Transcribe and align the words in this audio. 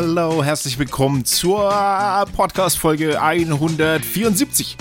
Hallo, 0.00 0.44
herzlich 0.44 0.78
willkommen 0.78 1.24
zur 1.24 1.72
Podcast-Folge 2.36 3.20
174. 3.20 4.76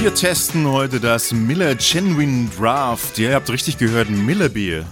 Wir 0.00 0.14
testen 0.14 0.66
heute 0.66 0.98
das 0.98 1.32
Miller 1.32 1.74
Genuine 1.74 2.48
Draft. 2.58 3.18
Ihr 3.18 3.34
habt 3.34 3.50
richtig 3.50 3.76
gehört, 3.76 4.08
Miller 4.08 4.48
Bier. 4.48 4.86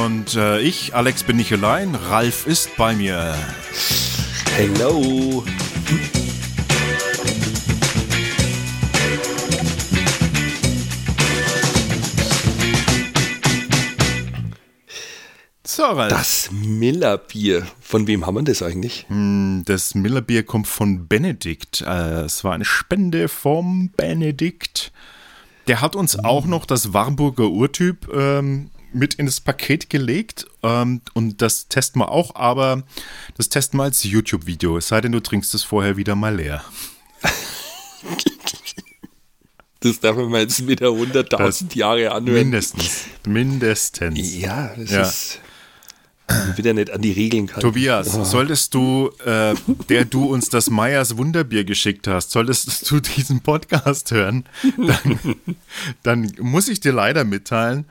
Und 0.00 0.34
äh, 0.34 0.58
ich, 0.58 0.96
Alex, 0.96 1.22
bin 1.22 1.36
nicht 1.36 1.52
allein. 1.52 1.94
Ralf 1.94 2.48
ist 2.48 2.76
bei 2.76 2.96
mir. 2.96 3.36
Hello. 4.56 5.44
So, 15.80 15.86
Ralf. 15.86 16.10
Das 16.10 16.50
Miller-Bier. 16.52 17.66
Von 17.80 18.06
wem 18.06 18.26
haben 18.26 18.34
wir 18.34 18.42
das 18.42 18.62
eigentlich? 18.62 19.06
Hm, 19.08 19.62
Das 19.64 19.94
Miller 19.94 20.20
Bier 20.20 20.42
kommt 20.42 20.66
von 20.68 21.08
Benedikt. 21.08 21.80
Äh, 21.80 22.20
Es 22.24 22.44
war 22.44 22.52
eine 22.52 22.66
Spende 22.66 23.28
vom 23.28 23.88
Benedikt. 23.96 24.92
Der 25.68 25.80
hat 25.80 25.96
uns 25.96 26.18
auch 26.18 26.44
noch 26.44 26.66
das 26.66 26.92
Warburger 26.92 27.48
Urtyp 27.48 28.12
ähm, 28.12 28.68
mit 28.92 29.14
in 29.14 29.24
das 29.24 29.40
Paket 29.40 29.88
gelegt. 29.88 30.44
Ähm, 30.62 31.00
und 31.14 31.40
das 31.40 31.68
testen 31.68 32.02
wir 32.02 32.10
auch, 32.10 32.34
aber 32.34 32.82
das 33.38 33.48
testen 33.48 33.80
wir 33.80 33.84
als 33.84 34.04
YouTube-Video. 34.04 34.76
Es 34.76 34.88
sei 34.88 35.00
denn, 35.00 35.12
du 35.12 35.20
trinkst 35.20 35.54
es 35.54 35.62
vorher 35.62 35.96
wieder 35.96 36.14
mal 36.14 36.36
leer. 36.36 36.62
Das 39.82 39.98
darf 39.98 40.14
man 40.14 40.34
jetzt 40.42 40.68
wieder 40.68 40.88
100.000 40.88 41.74
Jahre 41.74 42.12
anhören. 42.12 42.50
Mindestens. 42.50 43.06
Mindestens. 43.26 44.36
Ja, 44.38 44.74
das 44.76 44.90
Ja. 44.90 45.00
ist 45.04 45.40
wieder 46.56 46.72
nicht 46.74 46.90
an 46.90 47.00
die 47.00 47.12
Regeln 47.12 47.46
kann. 47.46 47.60
Tobias, 47.60 48.12
solltest 48.30 48.74
du, 48.74 49.10
äh, 49.24 49.54
der 49.88 50.04
du 50.04 50.26
uns 50.26 50.48
das 50.48 50.70
Meyers 50.70 51.16
Wunderbier 51.16 51.64
geschickt 51.64 52.06
hast, 52.06 52.30
solltest 52.30 52.90
du 52.90 53.00
diesen 53.00 53.40
Podcast 53.40 54.10
hören, 54.10 54.44
dann, 54.76 55.18
dann 56.02 56.32
muss 56.40 56.68
ich 56.68 56.80
dir 56.80 56.92
leider 56.92 57.24
mitteilen, 57.24 57.84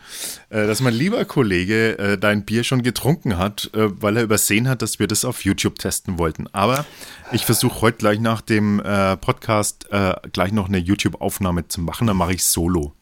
äh, 0.50 0.68
dass 0.68 0.82
mein 0.82 0.94
lieber 0.94 1.26
Kollege 1.26 1.98
äh, 1.98 2.18
dein 2.18 2.46
Bier 2.46 2.64
schon 2.64 2.84
getrunken 2.84 3.38
hat, 3.38 3.70
äh, 3.74 3.90
weil 4.02 4.18
er 4.18 4.24
übersehen 4.24 4.68
hat, 4.68 4.82
dass 4.82 5.00
wir 5.00 5.08
das 5.08 5.26
auf 5.26 5.44
YouTube 5.46 5.80
testen 5.80 6.18
wollten. 6.18 6.48
Aber 6.54 6.86
ich 7.32 7.46
versuche 7.46 7.82
heute 7.82 7.98
gleich 7.98 8.20
nach 8.20 8.42
dem 8.42 8.80
äh, 8.80 9.18
Podcast 9.18 9.88
äh, 9.92 10.16
gleich 10.32 10.52
noch 10.52 10.68
eine 10.68 10.78
YouTube-Aufnahme 10.78 11.68
zu 11.68 11.82
machen, 11.82 12.08
dann 12.08 12.18
mache 12.18 12.34
ich 12.34 12.44
solo. 12.44 12.94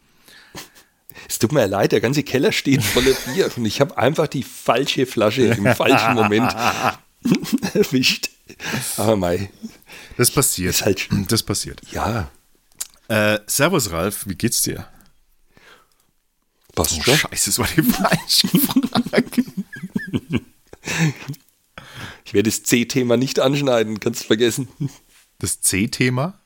Es 1.29 1.39
tut 1.39 1.51
mir 1.51 1.65
leid, 1.67 1.91
der 1.91 2.01
ganze 2.01 2.23
Keller 2.23 2.51
steht 2.51 2.83
voller 2.83 3.13
Bier 3.33 3.49
und 3.55 3.65
ich 3.65 3.81
habe 3.81 3.97
einfach 3.97 4.27
die 4.27 4.43
falsche 4.43 5.05
Flasche 5.05 5.43
im 5.45 5.65
falschen 5.75 6.13
Moment 6.15 6.53
erwischt. 7.73 8.29
Aber 8.97 9.15
mei, 9.15 9.49
Das 10.17 10.31
passiert. 10.31 10.71
Ist 10.75 10.85
halt- 10.85 11.09
das 11.27 11.43
passiert. 11.43 11.81
ja, 11.91 12.29
Äh, 13.09 13.39
servus 13.47 13.91
Ralf, 13.91 14.25
wie 14.27 14.35
geht's 14.35 14.61
dir? 14.63 14.87
passt 16.75 16.97
Oh, 16.99 17.03
schon. 17.03 17.17
Scheiße, 17.17 17.49
das 17.49 17.59
war 17.59 17.67
die 17.75 17.81
falsche 17.83 18.47
Frage. 18.59 19.43
Ich 22.25 22.33
werde 22.33 22.49
das 22.49 22.63
C-Thema 22.63 23.17
nicht 23.17 23.39
anschneiden, 23.39 23.99
kannst 23.99 24.25
vergessen. 24.25 24.67
Das 25.39 25.61
C-Thema? 25.61 26.39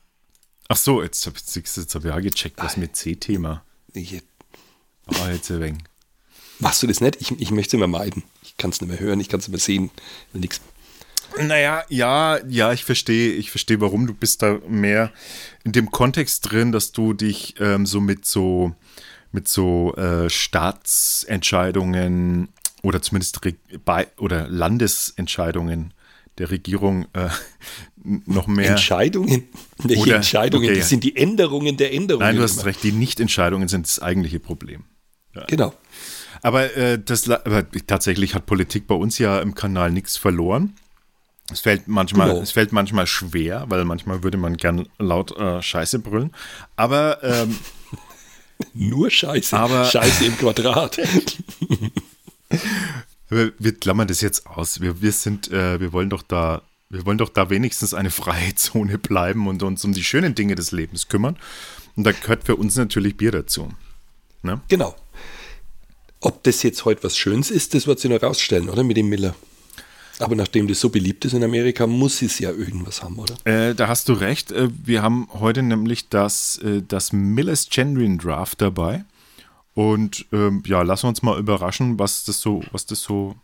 Ach 0.68 0.76
so, 0.76 1.02
jetzt 1.02 1.26
habe 1.26 1.36
hab 1.38 2.04
ich 2.04 2.10
auch 2.12 2.20
gecheckt, 2.20 2.58
was 2.58 2.76
mit 2.76 2.96
C-Thema. 2.96 3.64
Oh, 5.06 5.28
jetzt 5.30 5.50
ein 5.50 5.60
wenig. 5.60 5.82
Machst 6.58 6.82
du 6.82 6.86
das 6.86 7.00
nicht? 7.00 7.20
Ich, 7.20 7.40
ich 7.40 7.50
möchte 7.50 7.76
es 7.76 7.78
immer 7.80 7.88
meiden. 7.88 8.22
Ich 8.42 8.56
kann 8.56 8.70
es 8.70 8.80
nicht 8.80 8.88
mehr 8.88 9.00
hören, 9.00 9.20
ich 9.20 9.28
kann 9.28 9.40
es 9.40 9.48
nicht 9.48 9.52
mehr 9.52 9.60
sehen. 9.60 9.90
Nix. 10.32 10.60
Naja, 11.40 11.84
ja, 11.88 12.38
ja, 12.46 12.72
ich 12.72 12.84
verstehe, 12.84 13.32
ich 13.32 13.50
verstehe, 13.50 13.80
warum. 13.80 14.06
Du 14.06 14.14
bist 14.14 14.42
da 14.42 14.60
mehr 14.68 15.10
in 15.64 15.72
dem 15.72 15.90
Kontext 15.90 16.50
drin, 16.50 16.72
dass 16.72 16.92
du 16.92 17.14
dich 17.14 17.54
ähm, 17.58 17.86
so 17.86 18.00
mit 18.00 18.26
so 18.26 18.74
mit 19.32 19.48
so 19.48 19.94
äh, 19.96 20.30
Staatsentscheidungen 20.30 22.50
oder 22.82 23.00
zumindest 23.00 23.42
Re 23.44 23.54
bei, 23.84 24.08
oder 24.18 24.46
Landesentscheidungen 24.48 25.94
der 26.38 26.50
Regierung 26.50 27.06
äh, 27.12 27.28
noch 28.04 28.46
mehr. 28.46 28.70
Entscheidungen? 28.70 29.48
Welche 29.78 30.02
Oder- 30.02 30.16
Entscheidungen? 30.16 30.64
okay, 30.64 30.74
das 30.74 30.84
ja. 30.86 30.88
sind 30.88 31.04
die 31.04 31.16
Änderungen 31.16 31.76
der 31.76 31.92
Änderungen. 31.92 32.26
Nein, 32.26 32.36
du 32.36 32.42
hast 32.42 32.64
recht, 32.64 32.82
die 32.82 32.92
Nichtentscheidungen 32.92 33.68
sind 33.68 33.86
das 33.86 34.00
eigentliche 34.00 34.40
Problem. 34.40 34.84
Genau. 35.48 35.72
Aber, 36.42 36.74
äh, 36.76 36.98
das, 37.02 37.28
aber 37.30 37.64
tatsächlich 37.86 38.34
hat 38.34 38.46
Politik 38.46 38.86
bei 38.86 38.94
uns 38.94 39.18
ja 39.18 39.40
im 39.40 39.54
Kanal 39.54 39.90
nichts 39.92 40.16
verloren. 40.16 40.74
Es 41.50 41.60
fällt 41.60 41.86
manchmal, 41.88 42.28
Genau. 42.30 42.40
es 42.42 42.52
fällt 42.52 42.72
manchmal 42.72 43.06
schwer, 43.06 43.64
weil 43.68 43.84
manchmal 43.84 44.22
würde 44.22 44.38
man 44.38 44.56
gern 44.56 44.88
laut 44.98 45.36
äh, 45.36 45.60
Scheiße 45.62 45.98
brüllen. 46.00 46.32
Aber 46.76 47.22
ähm, 47.22 47.58
Nur 48.74 49.10
Scheiße. 49.10 49.56
Aber- 49.58 49.84
Scheiße 49.84 50.24
im 50.24 50.36
Quadrat. 50.38 50.98
wir, 53.32 53.52
wir 53.58 53.74
klammern 53.74 54.08
das 54.08 54.20
jetzt 54.20 54.46
aus. 54.46 54.80
Wir, 54.80 55.00
wir 55.00 55.12
sind, 55.12 55.50
äh, 55.50 55.80
wir 55.80 55.92
wollen 55.92 56.10
doch 56.10 56.22
da, 56.22 56.62
wir 56.90 57.04
wollen 57.06 57.18
doch 57.18 57.28
da 57.28 57.50
wenigstens 57.50 57.94
eine 57.94 58.10
freie 58.10 58.54
Zone 58.54 58.98
bleiben 58.98 59.46
und 59.48 59.62
uns 59.62 59.84
um 59.84 59.92
die 59.92 60.04
schönen 60.04 60.34
Dinge 60.34 60.54
des 60.54 60.72
Lebens 60.72 61.08
kümmern. 61.08 61.36
Und 61.96 62.04
da 62.04 62.12
gehört 62.12 62.44
für 62.44 62.56
uns 62.56 62.76
natürlich 62.76 63.16
Bier 63.16 63.32
dazu. 63.32 63.68
Ne? 64.42 64.60
genau. 64.68 64.96
Ob 66.20 66.42
das 66.44 66.62
jetzt 66.62 66.84
heute 66.84 67.02
was 67.02 67.16
Schönes 67.16 67.50
ist, 67.50 67.74
das 67.74 67.86
wird 67.86 67.98
sich 67.98 68.10
noch 68.10 68.22
rausstellen, 68.22 68.68
oder? 68.68 68.84
Mit 68.84 68.96
dem 68.96 69.08
Miller. 69.08 69.34
Aber 70.20 70.36
nachdem 70.36 70.68
das 70.68 70.78
so 70.78 70.88
beliebt 70.88 71.24
ist 71.24 71.32
in 71.32 71.42
Amerika, 71.42 71.86
muss 71.86 72.22
es 72.22 72.38
ja 72.38 72.50
irgendwas 72.50 73.02
haben, 73.02 73.18
oder? 73.18 73.34
Äh, 73.44 73.74
da 73.74 73.88
hast 73.88 74.08
du 74.08 74.12
recht. 74.12 74.52
Äh, 74.52 74.68
wir 74.84 75.02
haben 75.02 75.28
heute 75.32 75.62
nämlich 75.62 76.08
das, 76.10 76.58
äh, 76.58 76.82
das 76.86 77.12
Miller's 77.12 77.68
Genuine 77.68 78.18
Draft 78.18 78.60
dabei. 78.60 79.04
Und 79.74 80.26
ähm, 80.32 80.62
ja, 80.66 80.82
lassen 80.82 81.04
wir 81.04 81.08
uns 81.08 81.22
mal 81.22 81.38
überraschen, 81.38 81.98
was 81.98 82.24
das 82.24 82.40
so, 82.40 82.62
was 82.72 82.86
das 82.86 83.02
so 83.02 83.36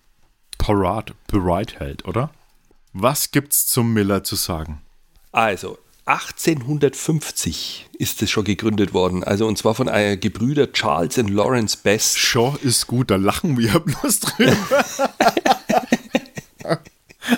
parat, 0.59 1.15
bereithält, 1.29 2.05
oder? 2.05 2.31
Was 2.93 3.31
gibt's 3.31 3.67
zum 3.67 3.93
Miller 3.93 4.25
zu 4.25 4.35
sagen? 4.37 4.83
Also, 5.33 5.79
1850 6.07 7.91
ist 7.99 8.23
es 8.23 8.31
schon 8.31 8.45
gegründet 8.45 8.95
worden. 8.95 9.23
Also, 9.25 9.47
und 9.47 9.59
zwar 9.59 9.75
von 9.75 9.89
einer 9.89 10.17
Gebrüder 10.17 10.73
Charles 10.73 11.19
und 11.19 11.29
Lawrence 11.29 11.79
Best. 11.83 12.19
Shaw 12.19 12.57
ist 12.63 12.87
gut, 12.87 13.11
da 13.11 13.17
lachen 13.17 13.59
wir 13.59 13.79
bloß 13.81 14.21
drüber. 14.21 14.57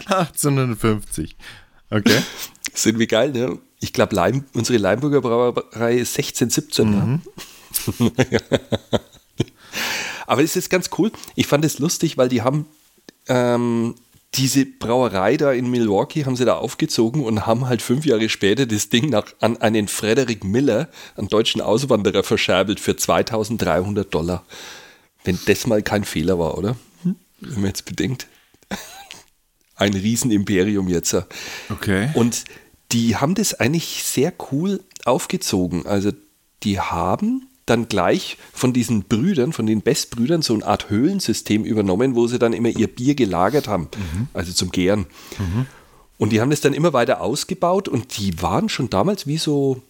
1850. 0.07 1.37
Okay. 1.91 2.23
Sind 2.75 2.99
wir 2.99 3.07
geil, 3.07 3.33
ne? 3.33 3.59
Ich 3.81 3.93
glaube, 3.93 4.15
Leim, 4.15 4.45
unsere 4.55 4.79
Leimburger 4.79 5.21
Brauerei 5.21 5.97
ist 5.97 6.15
16, 6.15 6.51
17. 6.51 6.91
Ne? 6.91 7.21
Aber 10.27 10.43
es 10.43 10.57
ist 10.57 10.71
ganz 10.71 10.91
cool. 10.99 11.11
Ich 11.35 11.47
fand 11.47 11.65
es 11.65 11.79
lustig, 11.79 12.17
weil 12.17 12.29
die 12.29 12.43
haben 12.43 12.67
ähm, 13.29 13.95
diese 14.35 14.65
Brauerei 14.65 15.37
da 15.37 15.53
in 15.53 15.71
Milwaukee, 15.71 16.25
haben 16.25 16.37
sie 16.37 16.45
da 16.45 16.55
aufgezogen 16.55 17.25
und 17.25 17.47
haben 17.47 17.67
halt 17.67 17.83
fünf 17.83 18.07
Jahre 18.07 18.29
später 18.29 18.67
das 18.67 18.89
Ding 18.89 19.11
nach, 19.11 19.27
an 19.41 19.57
einen 19.57 19.89
Frederick 19.89 20.45
Miller, 20.45 20.89
einen 21.17 21.29
deutschen 21.29 21.61
Auswanderer, 21.61 22.23
verscherbelt 22.23 22.79
für 22.79 22.97
2300 22.97 24.13
Dollar. 24.15 24.45
Wenn 25.25 25.39
das 25.47 25.67
mal 25.67 25.83
kein 25.83 26.05
Fehler 26.05 26.39
war, 26.39 26.57
oder? 26.57 26.77
Wenn 27.41 27.55
man 27.55 27.67
jetzt 27.67 27.85
bedenkt. 27.85 28.29
Ein 29.75 29.95
Riesenimperium 29.95 30.89
jetzt. 30.89 31.13
ja. 31.13 31.27
Okay. 31.71 32.11
Und 32.15 32.45
die 32.93 33.17
haben 33.17 33.35
das 33.35 33.55
eigentlich 33.55 34.05
sehr 34.05 34.33
cool 34.53 34.81
aufgezogen. 35.05 35.87
Also 35.87 36.13
die 36.63 36.79
haben 36.79 37.50
dann 37.71 37.89
gleich 37.89 38.37
von 38.53 38.73
diesen 38.73 39.05
Brüdern, 39.05 39.53
von 39.53 39.67
den 39.67 39.81
Bestbrüdern, 39.81 40.43
so 40.43 40.55
eine 40.55 40.67
Art 40.67 40.91
Höhlensystem 40.91 41.65
übernommen, 41.65 42.15
wo 42.17 42.27
sie 42.27 42.39
dann 42.39 42.53
immer 42.53 42.69
ihr 42.69 42.89
Bier 42.89 43.15
gelagert 43.15 43.69
haben, 43.69 43.89
also 44.35 44.53
zum 44.53 44.71
Gären. 44.71 45.07
Und 46.19 46.33
die 46.33 46.41
haben 46.41 46.51
das 46.51 46.61
dann 46.61 46.75
immer 46.75 46.93
weiter 46.93 47.23
ausgebaut 47.23 47.89
und 47.89 48.19
die 48.19 48.43
waren 48.43 48.69
schon 48.69 48.91
damals 48.91 49.27
wie 49.27 49.39
so, 49.39 49.81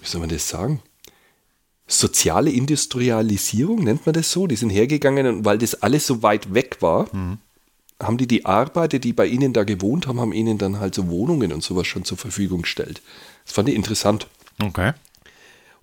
wie 0.00 0.06
soll 0.06 0.20
man 0.20 0.30
das 0.30 0.48
sagen? 0.48 0.80
Soziale 1.88 2.50
Industrialisierung 2.50 3.82
nennt 3.82 4.06
man 4.06 4.12
das 4.12 4.30
so. 4.30 4.46
Die 4.46 4.56
sind 4.56 4.70
hergegangen 4.70 5.26
und 5.26 5.44
weil 5.44 5.58
das 5.58 5.82
alles 5.82 6.06
so 6.06 6.22
weit 6.22 6.52
weg 6.54 6.78
war, 6.80 7.08
haben 8.00 8.18
die 8.18 8.26
die 8.26 8.44
Arbeiter, 8.44 8.98
die 8.98 9.12
bei 9.12 9.26
ihnen 9.26 9.52
da 9.52 9.64
gewohnt 9.64 10.06
haben, 10.06 10.20
haben 10.20 10.32
ihnen 10.32 10.58
dann 10.58 10.78
halt 10.78 10.94
so 10.94 11.08
Wohnungen 11.08 11.52
und 11.52 11.62
sowas 11.62 11.86
schon 11.86 12.04
zur 12.04 12.18
Verfügung 12.18 12.62
gestellt. 12.62 13.02
Das 13.44 13.54
fand 13.54 13.68
ich 13.68 13.74
interessant. 13.74 14.26
Okay. 14.62 14.92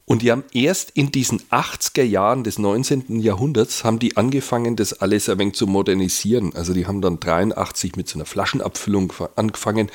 Und 0.05 0.21
die 0.21 0.31
haben 0.31 0.43
erst 0.51 0.91
in 0.91 1.11
diesen 1.11 1.39
80er 1.43 2.03
Jahren 2.03 2.43
des 2.43 2.59
19. 2.59 3.19
Jahrhunderts 3.21 3.83
haben 3.83 3.99
die 3.99 4.17
angefangen, 4.17 4.75
das 4.75 4.93
alles 4.93 5.29
ein 5.29 5.39
wenig 5.39 5.55
zu 5.55 5.65
modernisieren. 5.65 6.53
Also 6.55 6.73
die 6.73 6.87
haben 6.87 7.01
dann 7.01 7.19
83 7.19 7.95
mit 7.95 8.09
so 8.09 8.17
einer 8.17 8.25
Flaschenabfüllung 8.25 9.13
angefangen 9.35 9.89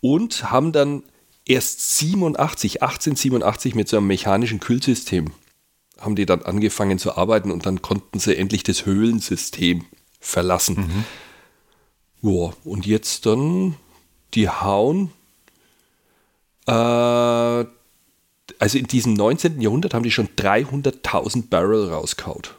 und 0.00 0.50
haben 0.50 0.72
dann 0.72 1.02
erst 1.44 1.98
87, 1.98 2.82
1887 2.82 3.74
mit 3.74 3.88
so 3.88 3.98
einem 3.98 4.06
mechanischen 4.06 4.60
Kühlsystem 4.60 5.32
haben 5.98 6.16
die 6.16 6.26
dann 6.26 6.42
angefangen 6.42 6.98
zu 6.98 7.16
arbeiten 7.16 7.50
und 7.50 7.66
dann 7.66 7.82
konnten 7.82 8.18
sie 8.18 8.36
endlich 8.36 8.62
das 8.62 8.86
Höhlensystem 8.86 9.84
verlassen. 10.20 11.04
Mhm. 12.22 12.30
Ja, 12.30 12.52
und 12.64 12.86
jetzt 12.86 13.26
dann, 13.26 13.76
die 14.34 14.48
hauen. 14.48 15.10
Äh, 16.66 17.64
also 18.58 18.78
in 18.78 18.86
diesem 18.86 19.14
19. 19.14 19.60
Jahrhundert 19.60 19.94
haben 19.94 20.02
die 20.02 20.10
schon 20.10 20.28
300.000 20.28 21.48
Barrel 21.48 21.90
rauskaut. 21.90 22.56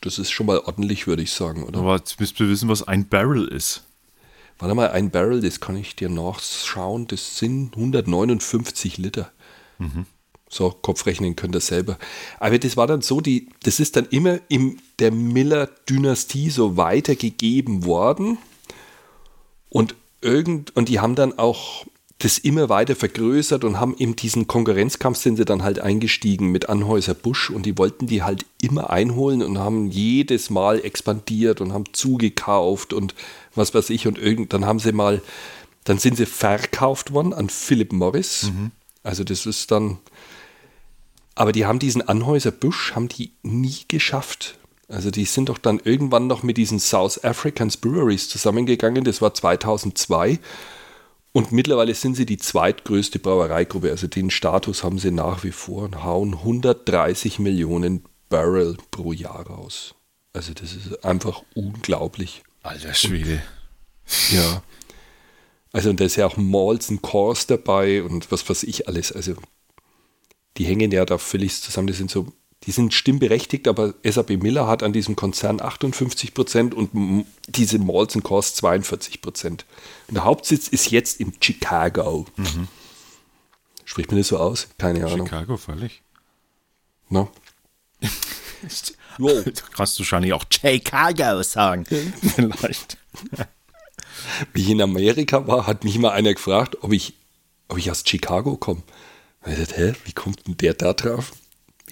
Das 0.00 0.18
ist 0.18 0.32
schon 0.32 0.46
mal 0.46 0.58
ordentlich, 0.58 1.06
würde 1.06 1.22
ich 1.22 1.32
sagen, 1.32 1.62
oder? 1.62 1.80
Aber 1.80 1.96
jetzt 1.96 2.18
müsst 2.18 2.40
ihr 2.40 2.48
wissen, 2.48 2.68
was 2.68 2.86
ein 2.86 3.08
Barrel 3.08 3.46
ist. 3.46 3.84
Warte 4.58 4.74
mal, 4.74 4.90
ein 4.90 5.10
Barrel, 5.10 5.40
das 5.40 5.60
kann 5.60 5.76
ich 5.76 5.96
dir 5.96 6.08
nachschauen, 6.08 7.06
das 7.06 7.38
sind 7.38 7.74
159 7.74 8.98
Liter. 8.98 9.32
Mhm. 9.78 10.06
So, 10.48 10.70
Kopfrechnen 10.70 11.34
könnt 11.34 11.54
ihr 11.54 11.60
selber. 11.60 11.98
Aber 12.38 12.58
das 12.58 12.76
war 12.76 12.86
dann 12.86 13.00
so, 13.00 13.20
die, 13.20 13.48
das 13.62 13.80
ist 13.80 13.96
dann 13.96 14.06
immer 14.06 14.38
in 14.48 14.78
der 14.98 15.10
Miller-Dynastie 15.10 16.50
so 16.50 16.76
weitergegeben 16.76 17.84
worden. 17.86 18.38
Und, 19.70 19.94
irgend, 20.20 20.76
und 20.76 20.88
die 20.88 21.00
haben 21.00 21.14
dann 21.14 21.38
auch 21.38 21.86
das 22.22 22.38
immer 22.38 22.68
weiter 22.68 22.94
vergrößert 22.94 23.64
und 23.64 23.80
haben 23.80 23.94
in 23.94 24.14
diesen 24.14 24.46
Konkurrenzkampf 24.46 25.18
sind 25.18 25.36
sie 25.36 25.44
dann 25.44 25.64
halt 25.64 25.80
eingestiegen 25.80 26.52
mit 26.52 26.68
Anhäuser 26.68 27.14
Busch 27.14 27.50
und 27.50 27.66
die 27.66 27.76
wollten 27.76 28.06
die 28.06 28.22
halt 28.22 28.46
immer 28.60 28.90
einholen 28.90 29.42
und 29.42 29.58
haben 29.58 29.90
jedes 29.90 30.48
Mal 30.48 30.84
expandiert 30.84 31.60
und 31.60 31.72
haben 31.72 31.92
zugekauft 31.92 32.92
und 32.92 33.16
was 33.56 33.74
weiß 33.74 33.90
ich 33.90 34.06
und 34.06 34.18
irgend, 34.18 34.52
dann 34.52 34.66
haben 34.66 34.78
sie 34.78 34.92
mal, 34.92 35.20
dann 35.82 35.98
sind 35.98 36.16
sie 36.16 36.26
verkauft 36.26 37.12
worden 37.12 37.34
an 37.34 37.48
Philip 37.48 37.92
Morris. 37.92 38.44
Mhm. 38.44 38.70
Also 39.02 39.24
das 39.24 39.44
ist 39.44 39.72
dann, 39.72 39.98
aber 41.34 41.50
die 41.50 41.66
haben 41.66 41.80
diesen 41.80 42.02
Anhäuser 42.02 42.52
Busch, 42.52 42.94
haben 42.94 43.08
die 43.08 43.32
nie 43.42 43.78
geschafft. 43.88 44.58
Also 44.86 45.10
die 45.10 45.24
sind 45.24 45.48
doch 45.48 45.58
dann 45.58 45.80
irgendwann 45.82 46.28
noch 46.28 46.44
mit 46.44 46.56
diesen 46.56 46.78
South 46.78 47.24
African 47.24 47.72
Breweries 47.80 48.28
zusammengegangen, 48.28 49.02
das 49.02 49.20
war 49.20 49.34
2002 49.34 50.38
und 51.32 51.50
mittlerweile 51.50 51.94
sind 51.94 52.14
sie 52.14 52.26
die 52.26 52.36
zweitgrößte 52.36 53.18
Brauereigruppe. 53.18 53.90
Also 53.90 54.06
den 54.06 54.30
Status 54.30 54.84
haben 54.84 54.98
sie 54.98 55.10
nach 55.10 55.44
wie 55.44 55.52
vor 55.52 55.84
und 55.84 56.04
hauen 56.04 56.34
130 56.34 57.38
Millionen 57.38 58.04
Barrel 58.28 58.76
pro 58.90 59.12
Jahr 59.12 59.46
raus. 59.46 59.94
Also 60.34 60.52
das 60.52 60.74
ist 60.74 61.04
einfach 61.04 61.42
unglaublich. 61.54 62.42
Alter 62.62 62.94
Schwede. 62.94 63.42
Und, 64.30 64.32
ja. 64.32 64.62
Also 65.72 65.88
und 65.88 66.00
da 66.00 66.04
ist 66.04 66.16
ja 66.16 66.26
auch 66.26 66.36
Malls 66.36 66.90
und 66.90 67.00
Cores 67.00 67.46
dabei 67.46 68.02
und 68.02 68.30
was 68.30 68.48
weiß 68.48 68.62
ich 68.64 68.88
alles. 68.88 69.10
Also 69.10 69.34
die 70.58 70.64
hängen 70.64 70.90
ja 70.92 71.06
da 71.06 71.16
völlig 71.16 71.60
zusammen. 71.60 71.86
Die 71.86 71.92
sind 71.94 72.10
so 72.10 72.26
die 72.66 72.70
sind 72.70 72.94
stimmberechtigt, 72.94 73.66
aber 73.66 73.94
SAP 74.04 74.30
Miller 74.42 74.66
hat 74.68 74.82
an 74.82 74.92
diesem 74.92 75.16
Konzern 75.16 75.60
58 75.60 76.32
Prozent 76.32 76.74
und 76.74 77.26
diese 77.48 77.78
Malls 77.78 78.16
Cost 78.22 78.56
42 78.58 79.20
Prozent. 79.20 79.64
Und 80.08 80.14
der 80.14 80.24
Hauptsitz 80.24 80.68
ist 80.68 80.90
jetzt 80.90 81.20
in 81.20 81.32
Chicago. 81.40 82.26
Mhm. 82.36 82.68
Spricht 83.84 84.10
man 84.10 84.18
das 84.18 84.28
so 84.28 84.38
aus? 84.38 84.68
Keine 84.78 85.00
Chicago, 85.00 85.14
Ahnung. 85.14 85.26
Chicago, 85.26 85.56
völlig. 85.56 86.02
No? 87.08 87.30
wow. 89.18 89.44
Kannst 89.74 89.98
du 89.98 90.02
wahrscheinlich 90.02 90.32
auch 90.32 90.44
Chicago 90.48 91.42
sagen. 91.42 91.84
Vielleicht. 91.86 92.96
Wie 94.52 94.62
ich 94.62 94.70
in 94.70 94.80
Amerika 94.80 95.46
war, 95.48 95.66
hat 95.66 95.82
mich 95.84 95.98
mal 95.98 96.12
einer 96.12 96.32
gefragt, 96.32 96.78
ob 96.82 96.92
ich, 96.92 97.14
ob 97.68 97.78
ich 97.78 97.90
aus 97.90 98.04
Chicago 98.06 98.56
komme. 98.56 98.82
Ich 99.44 99.58
dachte, 99.58 99.76
hä, 99.76 99.94
wie 100.04 100.12
kommt 100.12 100.46
denn 100.46 100.56
der 100.56 100.74
da 100.74 100.92
drauf? 100.92 101.32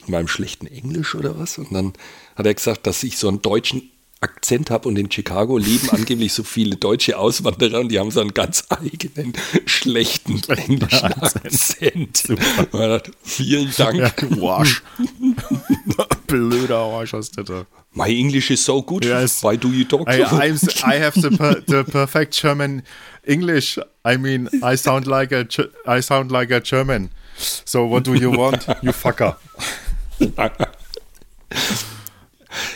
In 0.07 0.13
meinem 0.13 0.29
schlechten 0.29 0.67
Englisch 0.67 1.15
oder 1.15 1.39
was? 1.39 1.59
Und 1.59 1.73
dann 1.73 1.93
hat 2.37 2.47
er 2.47 2.55
gesagt, 2.55 2.87
dass 2.87 3.03
ich 3.03 3.19
so 3.19 3.29
einen 3.29 3.43
deutschen 3.43 3.91
Akzent 4.23 4.71
habe 4.71 4.87
und 4.87 4.99
in 4.99 5.11
Chicago 5.11 5.57
leben 5.57 5.89
angeblich 5.93 6.33
so 6.35 6.43
viele 6.43 6.77
deutsche 6.77 7.19
Auswanderer 7.19 7.81
und 7.81 7.89
die 7.89 7.99
haben 7.99 8.11
so 8.11 8.21
einen 8.21 8.35
ganz 8.35 8.65
eigenen 8.69 9.33
schlechten 9.65 10.43
englischen 10.49 11.13
Akzent. 11.15 12.29
Dachte, 12.73 13.13
vielen 13.23 13.73
Dank. 13.77 13.97
Ja. 14.37 14.63
Blöder 16.27 16.79
Arsch 16.79 17.15
hast 17.15 17.39
du 17.39 17.43
da. 17.43 17.67
My 17.93 18.09
English 18.09 18.51
is 18.51 18.65
so 18.65 18.83
good. 18.83 19.05
Yes. 19.05 19.43
Why 19.43 19.57
do 19.57 19.69
you 19.69 19.85
talk 19.85 20.09
I, 20.09 20.23
I 20.23 21.01
have 21.01 21.21
the, 21.21 21.31
per, 21.37 21.61
the 21.67 21.83
perfect 21.83 22.41
German 22.41 22.83
English. 23.25 23.79
I 24.05 24.17
mean, 24.17 24.49
I 24.63 24.77
sound 24.77 25.07
like 25.07 25.33
a 25.33 25.47
I 25.87 26.01
sound 26.01 26.31
like 26.31 26.51
a 26.51 26.61
German. 26.61 27.11
So 27.37 27.87
what 27.87 28.05
do 28.05 28.15
you 28.15 28.31
want, 28.31 28.67
you 28.83 28.93
fucker? 28.93 29.37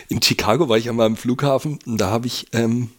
In 0.09 0.23
Chicago 0.23 0.69
war 0.69 0.77
ich 0.77 0.89
einmal 0.89 1.07
am 1.07 1.17
Flughafen 1.17 1.79
und 1.87 1.99
da 1.99 2.11
habe 2.11 2.27
ich, 2.27 2.47
ähm, 2.53 2.91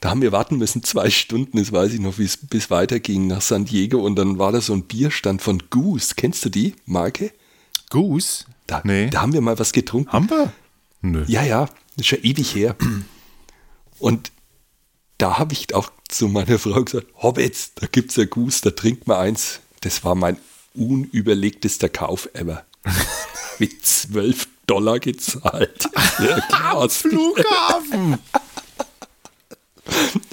da 0.00 0.10
haben 0.10 0.22
wir 0.22 0.32
warten 0.32 0.56
müssen, 0.56 0.82
zwei 0.82 1.10
Stunden, 1.10 1.58
das 1.58 1.72
weiß 1.72 1.92
ich 1.92 2.00
noch, 2.00 2.18
wie 2.18 2.24
es 2.24 2.36
bis 2.36 2.70
weiterging 2.70 3.26
nach 3.26 3.42
San 3.42 3.64
Diego 3.64 4.00
und 4.00 4.16
dann 4.16 4.38
war 4.38 4.52
da 4.52 4.60
so 4.60 4.72
ein 4.72 4.84
Bierstand 4.84 5.42
von 5.42 5.62
Goose. 5.70 6.14
Kennst 6.16 6.44
du 6.44 6.48
die 6.48 6.74
Marke? 6.86 7.32
Goose? 7.90 8.44
Da, 8.66 8.82
nee. 8.84 9.10
da 9.10 9.22
haben 9.22 9.32
wir 9.32 9.40
mal 9.40 9.58
was 9.58 9.72
getrunken. 9.72 10.12
Haben 10.12 10.30
wir? 10.30 10.52
Nö. 11.00 11.24
Ja, 11.26 11.42
ja, 11.42 11.66
das 11.66 11.74
ist 11.98 12.06
schon 12.06 12.22
ewig 12.22 12.54
her. 12.54 12.76
Und 13.98 14.30
da 15.18 15.38
habe 15.38 15.52
ich 15.52 15.74
auch 15.74 15.90
zu 16.08 16.28
meiner 16.28 16.58
Frau 16.58 16.82
gesagt, 16.82 17.08
Hobbits, 17.16 17.74
da 17.74 17.86
gibt 17.86 18.10
es 18.10 18.16
ja 18.16 18.24
Goose, 18.24 18.62
da 18.62 18.70
trinkt 18.70 19.06
man 19.06 19.18
eins. 19.18 19.60
Das 19.80 20.04
war 20.04 20.14
mein 20.14 20.38
unüberlegtester 20.74 21.88
Kauf 21.88 22.28
ever. 22.34 22.64
Mit 23.58 23.84
12 23.84 24.48
Dollar 24.66 25.00
gezahlt. 25.00 25.88
Am 26.52 26.90
Flughafen. 26.90 28.18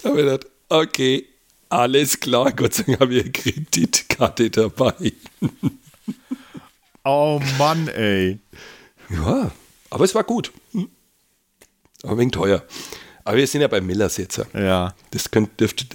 da 0.03 0.09
habe 0.09 0.21
ich 0.21 0.25
gedacht, 0.25 0.45
okay, 0.69 1.27
alles 1.69 2.19
klar, 2.19 2.51
Gott 2.51 2.73
sei 2.73 2.83
Dank 2.83 2.99
habe 2.99 3.15
ich 3.15 3.23
eine 3.23 3.31
Kreditkarte 3.31 4.49
dabei. 4.49 5.13
oh 7.03 7.41
Mann, 7.57 7.87
ey. 7.87 8.39
Ja, 9.09 9.51
aber 9.89 10.03
es 10.03 10.13
war 10.13 10.23
gut. 10.23 10.51
Aber 12.03 12.11
ein 12.13 12.17
wenig 12.17 12.33
teuer. 12.33 12.63
Aber 13.23 13.37
wir 13.37 13.47
sind 13.47 13.61
ja 13.61 13.67
bei 13.67 13.81
Millers 13.81 14.17
jetzt. 14.17 14.39
Ja. 14.53 14.93
Das 15.11 15.31
könnte, 15.31 15.51
dürfte, 15.55 15.85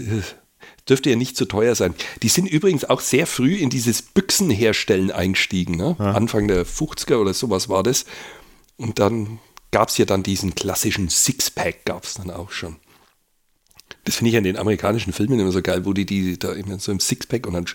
dürfte 0.90 1.11
ja 1.11 1.16
nicht 1.16 1.37
zu 1.37 1.47
teuer 1.47 1.75
sein. 1.75 1.94
Die 2.23 2.28
sind 2.28 2.47
übrigens 2.47 2.85
auch 2.85 3.00
sehr 3.00 3.26
früh 3.26 3.54
in 3.54 3.70
dieses 3.70 4.02
Büchsenherstellen 4.02 5.11
eingestiegen. 5.11 5.76
Ne? 5.76 5.97
Ja. 5.99 6.12
Anfang 6.12 6.49
der 6.49 6.66
50er 6.66 7.16
oder 7.16 7.32
sowas 7.32 7.68
war 7.68 7.82
das. 7.82 8.04
Und 8.76 8.99
dann 8.99 9.38
gab 9.70 9.88
es 9.88 9.99
ja 9.99 10.04
dann 10.04 10.23
diesen 10.23 10.54
klassischen 10.54 11.09
Sixpack, 11.09 11.85
gab 11.85 12.04
es 12.04 12.14
dann 12.14 12.30
auch 12.30 12.50
schon. 12.50 12.76
Das 14.04 14.16
finde 14.16 14.30
ich 14.30 14.37
an 14.37 14.44
den 14.44 14.56
amerikanischen 14.56 15.12
Filmen 15.12 15.38
immer 15.38 15.52
so 15.52 15.62
geil, 15.62 15.85
wo 15.85 15.92
die, 15.92 16.06
die 16.06 16.38
da 16.38 16.52
immer 16.52 16.78
so 16.78 16.90
im 16.90 17.00
Sixpack 17.00 17.47
und 17.47 17.54
dann 17.54 17.66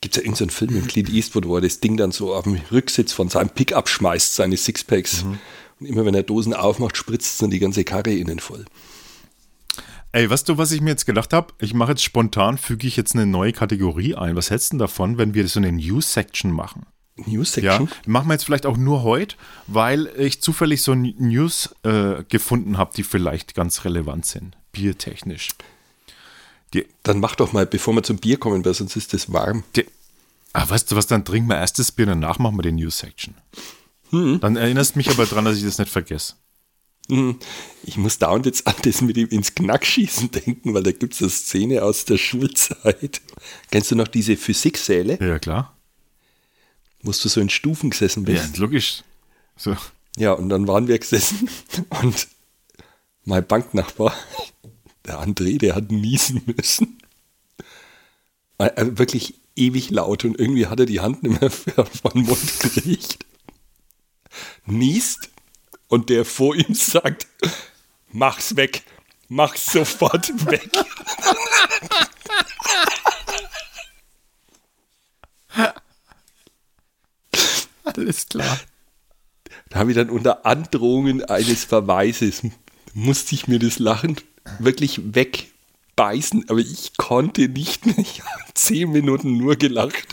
gibt 0.00 0.14
es 0.14 0.22
ja 0.22 0.26
irgendeinen 0.26 0.50
so 0.50 0.56
Film 0.56 0.74
mit 0.74 0.88
Clint 0.88 1.08
Eastwood, 1.08 1.46
wo 1.46 1.56
er 1.56 1.62
das 1.62 1.80
Ding 1.80 1.96
dann 1.96 2.12
so 2.12 2.34
auf 2.34 2.44
dem 2.44 2.60
Rücksitz 2.70 3.12
von 3.12 3.28
seinem 3.28 3.48
Pickup 3.48 3.88
schmeißt, 3.88 4.34
seine 4.34 4.56
Sixpacks. 4.56 5.24
Mhm. 5.24 5.38
Und 5.80 5.86
immer 5.86 6.04
wenn 6.04 6.14
er 6.14 6.22
Dosen 6.22 6.52
aufmacht, 6.54 6.96
spritzt 6.96 7.34
es 7.34 7.38
dann 7.38 7.50
die 7.50 7.58
ganze 7.58 7.84
Karre 7.84 8.12
innen 8.12 8.40
voll. 8.40 8.64
Ey, 10.16 10.30
weißt 10.30 10.48
du, 10.48 10.56
was 10.56 10.72
ich 10.72 10.80
mir 10.80 10.88
jetzt 10.88 11.04
gedacht 11.04 11.34
habe? 11.34 11.52
Ich 11.60 11.74
mache 11.74 11.90
jetzt 11.90 12.02
spontan, 12.02 12.56
füge 12.56 12.86
ich 12.86 12.96
jetzt 12.96 13.14
eine 13.14 13.26
neue 13.26 13.52
Kategorie 13.52 14.14
ein. 14.14 14.34
Was 14.34 14.48
hältst 14.48 14.72
du 14.72 14.78
davon, 14.78 15.18
wenn 15.18 15.34
wir 15.34 15.46
so 15.46 15.60
eine 15.60 15.70
News-Section 15.70 16.50
machen? 16.52 16.86
News-Section? 17.16 17.86
Ja, 17.86 17.96
machen 18.06 18.28
wir 18.28 18.32
jetzt 18.32 18.46
vielleicht 18.46 18.64
auch 18.64 18.78
nur 18.78 19.02
heute, 19.02 19.36
weil 19.66 20.06
ich 20.16 20.40
zufällig 20.40 20.80
so 20.80 20.94
News 20.94 21.74
äh, 21.82 22.24
gefunden 22.30 22.78
habe, 22.78 22.92
die 22.96 23.02
vielleicht 23.02 23.54
ganz 23.54 23.84
relevant 23.84 24.24
sind, 24.24 24.56
biertechnisch. 24.72 25.50
Die, 26.72 26.86
dann 27.02 27.20
mach 27.20 27.34
doch 27.34 27.52
mal, 27.52 27.66
bevor 27.66 27.92
wir 27.92 28.02
zum 28.02 28.16
Bier 28.16 28.38
kommen, 28.38 28.64
weil 28.64 28.72
sonst 28.72 28.96
ist 28.96 29.12
das 29.12 29.30
warm. 29.34 29.64
Die, 29.76 29.84
ah, 30.54 30.66
weißt 30.66 30.90
du 30.90 30.96
was, 30.96 31.06
dann 31.06 31.26
trinken 31.26 31.50
wir 31.50 31.58
erst 31.58 31.78
das 31.78 31.92
Bier, 31.92 32.06
danach 32.06 32.38
machen 32.38 32.56
wir 32.56 32.62
die 32.62 32.72
News-Section. 32.72 33.34
Hm. 34.12 34.40
Dann 34.40 34.56
erinnerst 34.56 34.96
mich 34.96 35.10
aber 35.10 35.26
dran, 35.26 35.44
dass 35.44 35.58
ich 35.58 35.64
das 35.64 35.76
nicht 35.76 35.92
vergesse. 35.92 36.36
Hm, 37.08 37.38
ich 37.84 37.96
muss 37.96 38.18
dauernd 38.18 38.46
jetzt 38.46 38.66
an 38.66 38.74
das 38.82 39.00
mit 39.00 39.16
ihm 39.16 39.28
ins 39.28 39.54
Knackschießen 39.54 40.30
denken, 40.30 40.74
weil 40.74 40.82
da 40.82 40.92
gibt 40.92 41.14
es 41.14 41.22
eine 41.22 41.30
Szene 41.30 41.82
aus 41.82 42.04
der 42.04 42.18
Schulzeit. 42.18 43.20
Kennst 43.70 43.90
du 43.90 43.94
noch 43.94 44.08
diese 44.08 44.36
Physiksäle? 44.36 45.18
Ja, 45.20 45.38
klar. 45.38 45.76
Wo 47.02 47.12
du 47.12 47.28
so 47.28 47.40
in 47.40 47.50
Stufen 47.50 47.90
gesessen 47.90 48.24
bist. 48.24 48.56
Ja, 48.56 48.62
logisch. 48.62 49.04
So. 49.56 49.76
Ja, 50.16 50.32
und 50.32 50.48
dann 50.48 50.66
waren 50.66 50.88
wir 50.88 50.98
gesessen 50.98 51.48
und 52.02 52.28
mein 53.24 53.46
Banknachbar, 53.46 54.14
der 55.04 55.20
André, 55.20 55.58
der 55.58 55.74
hat 55.74 55.90
niesen 55.90 56.42
müssen. 56.46 56.98
Äh, 58.58 58.66
äh, 58.76 58.98
wirklich 58.98 59.34
ewig 59.54 59.90
laut 59.90 60.24
und 60.24 60.38
irgendwie 60.38 60.66
hat 60.66 60.80
er 60.80 60.86
die 60.86 61.00
Hand 61.00 61.22
nicht 61.22 61.40
mehr 61.40 61.50
von 61.50 62.12
den 62.14 62.22
Mund 62.22 62.60
gekriegt. 62.60 63.18
Niest 64.66 65.30
und 65.88 66.10
der 66.10 66.24
vor 66.24 66.54
ihm 66.54 66.74
sagt, 66.74 67.26
mach's 68.08 68.56
weg, 68.56 68.82
mach's 69.28 69.66
sofort 69.72 70.46
weg. 70.46 70.68
Alles 77.84 78.28
klar. 78.28 78.60
Da 79.68 79.78
habe 79.78 79.90
ich 79.90 79.96
dann 79.96 80.10
unter 80.10 80.46
Androhungen 80.46 81.24
eines 81.24 81.64
Verweises, 81.64 82.42
musste 82.94 83.34
ich 83.34 83.48
mir 83.48 83.58
das 83.58 83.78
Lachen 83.78 84.16
wirklich 84.58 85.14
wegbeißen, 85.14 86.48
aber 86.48 86.60
ich 86.60 86.96
konnte 86.96 87.48
nicht 87.48 87.86
mehr. 87.86 87.98
Ich 87.98 88.22
habe 88.22 88.44
zehn 88.54 88.92
Minuten 88.92 89.36
nur 89.36 89.56
gelacht. 89.56 90.06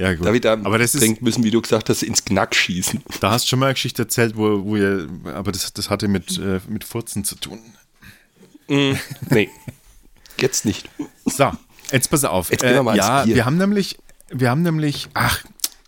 Ja, 0.00 0.14
gut. 0.14 0.22
Da 0.22 0.26
habe 0.28 0.36
ich 0.38 0.40
da 0.40 0.54
aber 0.54 0.78
das 0.78 0.94
ist, 0.94 1.20
müssen, 1.20 1.44
wie 1.44 1.50
du 1.50 1.60
gesagt 1.60 1.90
hast, 1.90 2.02
ins 2.02 2.24
Knack 2.24 2.54
schießen. 2.54 3.02
da 3.20 3.32
hast 3.32 3.44
du 3.44 3.48
schon 3.50 3.58
mal 3.58 3.66
eine 3.66 3.74
Geschichte 3.74 4.02
erzählt, 4.02 4.34
wo, 4.34 4.64
wo 4.64 4.76
ihr, 4.76 5.08
aber 5.26 5.52
das, 5.52 5.74
das 5.74 5.90
hatte 5.90 6.08
mit, 6.08 6.38
äh, 6.38 6.60
mit 6.68 6.84
Furzen 6.84 7.22
zu 7.22 7.34
tun. 7.34 7.58
Nee, 8.66 9.50
jetzt 10.38 10.64
nicht. 10.64 10.88
So, 11.26 11.52
jetzt 11.92 12.08
pass 12.08 12.24
auf. 12.24 12.50
Jetzt 12.50 12.62
gehen 12.62 12.72
wir 12.72 12.82
mal 12.82 12.96
ja, 12.96 13.26
wir 13.26 13.44
haben 13.44 13.58
nämlich, 13.58 13.98
wir 14.30 14.48
haben 14.48 14.62
nämlich, 14.62 15.08
ach, 15.12 15.44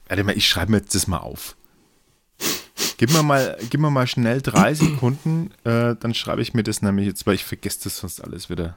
warte 0.09 0.25
mal, 0.25 0.37
ich 0.37 0.47
schreibe 0.47 0.73
mir 0.73 0.79
jetzt 0.79 0.95
das 0.95 1.07
mal 1.07 1.19
auf. 1.19 1.57
Gib 2.99 3.13
mir 3.13 3.23
mal, 3.23 3.57
gib 3.71 3.81
mir 3.81 3.91
mal 3.91 4.07
schnell 4.07 4.43
drei 4.43 4.75
Sekunden, 4.75 5.53
äh, 5.65 5.97
dann 5.99 6.13
schreibe 6.13 6.43
ich 6.43 6.53
mir 6.53 6.65
das 6.65 6.83
nämlich 6.83 7.07
jetzt, 7.07 7.27
weil 7.27 7.35
ich 7.35 7.45
vergesse 7.45 7.85
das 7.85 7.99
sonst 7.99 8.21
alles 8.21 8.51
wieder. 8.51 8.77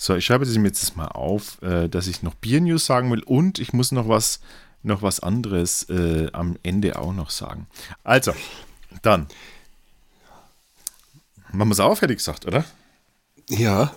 So, 0.00 0.14
ich 0.14 0.24
schreibe 0.24 0.46
das 0.46 0.54
mir 0.56 0.68
jetzt 0.68 0.96
mal 0.96 1.08
auf, 1.08 1.60
äh, 1.60 1.88
dass 1.88 2.06
ich 2.06 2.22
noch 2.22 2.34
Bier-News 2.34 2.86
sagen 2.86 3.10
will 3.10 3.22
und 3.24 3.58
ich 3.58 3.72
muss 3.72 3.90
noch 3.90 4.08
was, 4.08 4.38
noch 4.84 5.02
was 5.02 5.18
anderes 5.18 5.88
äh, 5.90 6.28
am 6.32 6.56
Ende 6.62 6.96
auch 7.00 7.12
noch 7.12 7.30
sagen. 7.30 7.66
Also, 8.04 8.32
dann. 9.02 9.26
Machen 11.50 11.68
wir 11.70 11.72
es 11.72 11.80
auf, 11.80 12.00
hätte 12.00 12.12
ich 12.12 12.18
gesagt, 12.18 12.46
oder? 12.46 12.64
Ja. 13.48 13.92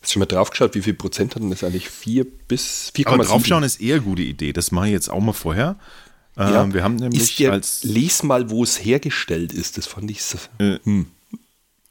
Hast 0.00 0.10
du 0.10 0.12
schon 0.14 0.20
mal 0.20 0.26
drauf 0.26 0.50
geschaut, 0.50 0.74
wie 0.74 0.82
viel 0.82 0.94
Prozent 0.94 1.36
hat 1.36 1.42
denn 1.42 1.50
das 1.50 1.62
eigentlich? 1.62 1.88
4 1.90 2.26
bis 2.48 2.90
4,7? 2.96 3.06
Aber 3.06 3.24
draufschauen 3.24 3.62
ist 3.62 3.80
eher 3.80 3.96
eine 3.96 4.04
gute 4.04 4.22
Idee. 4.22 4.52
Das 4.52 4.72
mache 4.72 4.86
ich 4.86 4.92
jetzt 4.92 5.10
auch 5.10 5.20
mal 5.20 5.32
vorher. 5.32 5.76
Ähm, 6.36 6.48
Ja. 6.52 6.74
Wir 6.74 6.82
haben 6.82 6.94
ist 6.96 7.00
nämlich 7.02 7.36
der, 7.36 7.52
als 7.52 7.84
Les 7.84 8.24
mal, 8.24 8.50
wo 8.50 8.64
es 8.64 8.84
hergestellt 8.84 9.52
ist. 9.52 9.78
Das 9.78 9.86
fand 9.86 10.10
ich 10.10 10.24
so. 10.24 10.38
Äh, 10.58 10.80
Hm. 10.82 11.06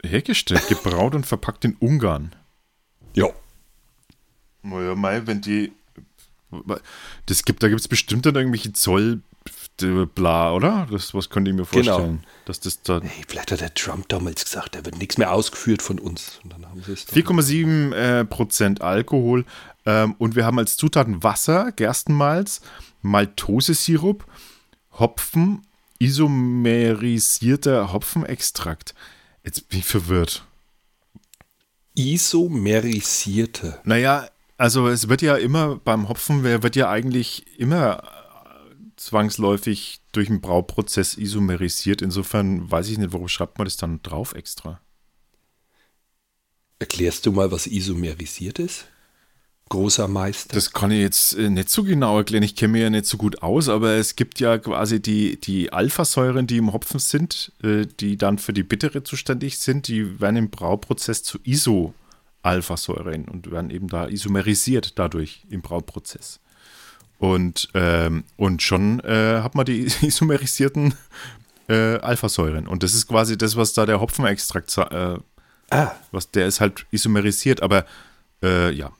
hergestellt, 0.02 0.68
gebraut 0.68 1.14
und 1.14 1.24
verpackt 1.26 1.64
in 1.64 1.74
Ungarn. 1.76 2.34
Ja. 3.14 3.28
Naja, 4.62 4.94
Mai, 4.94 5.22
wenn 5.26 5.40
die. 5.40 5.72
Das 7.26 7.44
gibt, 7.44 7.62
da 7.62 7.68
gibt 7.68 7.80
es 7.80 7.88
bestimmt 7.88 8.26
dann 8.26 8.34
irgendwelche 8.36 8.72
Zoll. 8.72 9.20
Bla, 10.14 10.52
oder? 10.52 10.86
Das, 10.88 11.14
was 11.14 11.30
könnte 11.30 11.50
ich 11.50 11.56
mir 11.56 11.64
Genau. 11.64 11.94
vorstellen? 11.96 12.24
Dass 12.44 12.60
das 12.60 12.80
da. 12.82 13.00
Hey, 13.02 13.24
vielleicht 13.26 13.50
hat 13.50 13.60
der 13.60 13.74
Trump 13.74 14.08
damals 14.08 14.44
gesagt, 14.44 14.76
da 14.76 14.84
wird 14.84 14.98
nichts 14.98 15.18
mehr 15.18 15.32
ausgeführt 15.32 15.82
von 15.82 15.98
uns. 15.98 16.38
Und 16.44 16.52
dann 16.52 16.64
haben 16.68 16.80
sie 16.84 16.92
es 16.92 17.06
doch- 17.06 17.12
4,7 17.14 17.92
äh, 17.92 18.24
Prozent 18.24 18.82
Alkohol. 18.82 19.44
Ähm, 19.84 20.14
und 20.18 20.36
wir 20.36 20.46
haben 20.46 20.60
als 20.60 20.76
Zutaten 20.76 21.24
Wasser, 21.24 21.72
Gerstenmalz, 21.72 22.60
Maltosesirup, 23.02 24.24
Hopfen, 24.92 25.66
isomerisierter 25.98 27.92
Hopfenextrakt. 27.92 28.94
Jetzt 29.44 29.68
bin 29.68 29.80
ich 29.80 29.84
verwirrt. 29.86 30.44
Isomerisierte. 31.94 33.80
Naja, 33.84 34.28
also 34.58 34.88
es 34.88 35.08
wird 35.08 35.22
ja 35.22 35.36
immer 35.36 35.76
beim 35.76 36.08
Hopfen, 36.08 36.42
wer- 36.42 36.62
wird 36.62 36.76
ja 36.76 36.90
eigentlich 36.90 37.58
immer 37.58 38.02
zwangsläufig 38.96 40.00
durch 40.12 40.28
den 40.28 40.40
Brauprozess 40.40 41.16
isomerisiert. 41.16 42.02
Insofern 42.02 42.70
weiß 42.70 42.88
ich 42.88 42.98
nicht, 42.98 43.12
warum 43.12 43.28
schreibt 43.28 43.58
man 43.58 43.64
das 43.64 43.76
dann 43.76 44.02
drauf 44.02 44.34
extra. 44.34 44.80
Erklärst 46.78 47.26
du 47.26 47.32
mal, 47.32 47.50
was 47.50 47.66
isomerisiert 47.66 48.58
ist? 48.58 48.86
Großer 49.74 50.06
Meister. 50.06 50.54
Das 50.54 50.72
kann 50.72 50.92
ich 50.92 51.00
jetzt 51.00 51.36
äh, 51.36 51.50
nicht 51.50 51.68
so 51.68 51.82
genau 51.82 52.16
erklären. 52.18 52.44
Ich 52.44 52.54
kenne 52.54 52.74
mich 52.74 52.82
ja 52.82 52.90
nicht 52.90 53.06
so 53.06 53.16
gut 53.16 53.42
aus, 53.42 53.68
aber 53.68 53.94
es 53.94 54.14
gibt 54.14 54.38
ja 54.38 54.56
quasi 54.56 55.02
die, 55.02 55.40
die 55.40 55.72
Alphasäuren, 55.72 56.46
die 56.46 56.58
im 56.58 56.72
Hopfen 56.72 57.00
sind, 57.00 57.50
äh, 57.60 57.84
die 57.98 58.16
dann 58.16 58.38
für 58.38 58.52
die 58.52 58.62
Bittere 58.62 59.02
zuständig 59.02 59.58
sind, 59.58 59.88
die 59.88 60.20
werden 60.20 60.36
im 60.36 60.50
Brauprozess 60.50 61.24
zu 61.24 61.40
Iso-Alphasäuren 61.42 63.24
und 63.24 63.50
werden 63.50 63.70
eben 63.70 63.88
da 63.88 64.06
isomerisiert 64.06 64.96
dadurch 64.96 65.42
im 65.50 65.60
Brauprozess. 65.60 66.38
Und, 67.18 67.68
ähm, 67.74 68.22
und 68.36 68.62
schon 68.62 69.00
äh, 69.00 69.40
hat 69.42 69.56
man 69.56 69.66
die 69.66 69.86
isomerisierten 70.02 70.94
äh, 71.68 71.96
Alphasäuren. 71.96 72.68
Und 72.68 72.84
das 72.84 72.94
ist 72.94 73.08
quasi 73.08 73.36
das, 73.36 73.56
was 73.56 73.72
da 73.72 73.86
der 73.86 74.00
Hopfenextrakt, 74.00 74.78
äh, 74.78 75.18
ah, 75.70 75.92
was 76.12 76.30
der 76.30 76.46
ist 76.46 76.60
halt 76.60 76.86
isomerisiert, 76.92 77.60
aber 77.60 77.86
äh, 78.40 78.70
ja. 78.70 78.92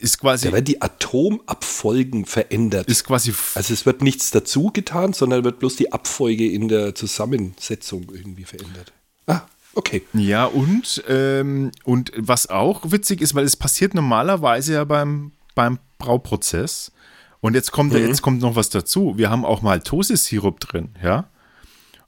Ist 0.00 0.18
quasi, 0.20 0.48
da 0.48 0.52
werden 0.52 0.64
die 0.64 0.82
Atomabfolgen 0.82 2.26
verändert. 2.26 2.88
ist 2.88 3.04
quasi 3.04 3.32
also 3.54 3.72
es 3.72 3.86
wird 3.86 4.02
nichts 4.02 4.30
dazu 4.30 4.70
getan, 4.72 5.12
sondern 5.12 5.44
wird 5.44 5.58
bloß 5.58 5.76
die 5.76 5.92
Abfolge 5.92 6.50
in 6.50 6.68
der 6.68 6.94
Zusammensetzung 6.94 8.10
irgendwie 8.12 8.44
verändert. 8.44 8.92
Ah, 9.26 9.42
okay. 9.74 10.02
Ja, 10.12 10.44
und, 10.46 11.02
ähm, 11.08 11.72
und 11.84 12.12
was 12.16 12.48
auch 12.48 12.90
witzig 12.90 13.20
ist, 13.20 13.34
weil 13.34 13.44
es 13.44 13.56
passiert 13.56 13.94
normalerweise 13.94 14.74
ja 14.74 14.84
beim, 14.84 15.32
beim 15.54 15.78
Brauprozess. 15.98 16.92
Und 17.40 17.54
jetzt 17.54 17.72
kommt, 17.72 17.92
jetzt 17.92 18.22
kommt 18.22 18.40
noch 18.40 18.56
was 18.56 18.70
dazu. 18.70 19.18
Wir 19.18 19.30
haben 19.30 19.44
auch 19.44 19.60
Maltosesirup 19.60 20.60
drin, 20.60 20.90
ja. 21.02 21.28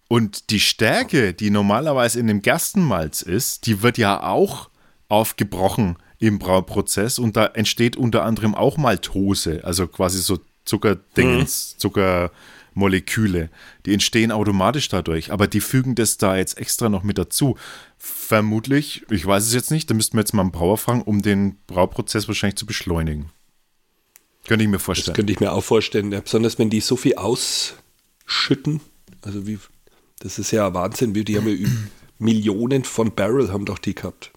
Und 0.09 0.51
die 0.51 0.61
Stärke, 0.61 1.35
die 1.35 1.51
normalerweise 1.51 2.21
in 2.21 2.27
dem 2.27 2.41
Gerstenmalz 2.41 3.23
ist, 3.23 3.67
die 3.67 3.83
wird 3.83 3.99
ja 3.99 4.23
auch 4.23 4.71
aufgebrochen 5.09 5.97
im 6.19 6.39
Brauprozess 6.39 7.19
und 7.19 7.37
da 7.37 7.47
entsteht 7.47 7.97
unter 7.97 8.25
anderem 8.25 8.55
auch 8.55 8.77
Maltose, 8.77 9.61
also 9.65 9.87
quasi 9.87 10.19
so 10.21 10.39
Zuckerdingens, 10.65 11.77
Zuckermoleküle. 11.79 13.51
Die 13.85 13.93
entstehen 13.93 14.33
automatisch 14.33 14.89
dadurch, 14.89 15.31
aber 15.33 15.47
die 15.47 15.61
fügen 15.61 15.95
das 15.95 16.17
da 16.19 16.37
jetzt 16.37 16.59
extra 16.59 16.89
noch 16.89 17.03
mit 17.03 17.19
dazu. 17.19 17.57
Vermutlich, 17.99 19.05
ich 19.11 19.25
weiß 19.27 19.45
es 19.47 19.55
jetzt 19.55 19.71
nicht, 19.71 19.89
da 19.91 19.95
müssten 19.95 20.17
wir 20.17 20.21
jetzt 20.23 20.33
mal 20.33 20.43
einen 20.43 20.53
Brauer 20.53 20.79
fragen, 20.79 21.03
um 21.03 21.23
den 21.23 21.57
Brauprozess 21.67 22.27
wahrscheinlich 22.29 22.57
zu 22.57 22.67
beschleunigen. 22.67 23.31
Könnte 24.49 24.65
ich 24.65 24.69
mir 24.71 24.77
Das 24.77 24.85
vorstellen. 24.85 25.15
könnte 25.17 25.33
ich 25.33 25.41
mir 25.41 25.53
auch 25.53 25.65
vorstellen. 25.65 26.13
Ja, 26.13 26.21
besonders 26.21 26.59
wenn 26.59 26.71
die 26.71 26.81
so 26.81 26.97
viel 26.97 27.15
ausschütten. 27.17 28.81
Also 29.23 29.47
wie, 29.47 29.59
das 30.21 30.39
ist 30.39 30.51
ja 30.53 30.73
Wahnsinn, 30.73 31.15
wie 31.15 31.25
die 31.25 31.37
haben 31.37 31.49
ja 31.49 31.69
Millionen 32.19 32.85
von 32.85 33.15
Barrel 33.15 33.53
haben 33.53 33.65
doch 33.67 33.79
die 33.79 33.95
gehabt. 33.95 34.31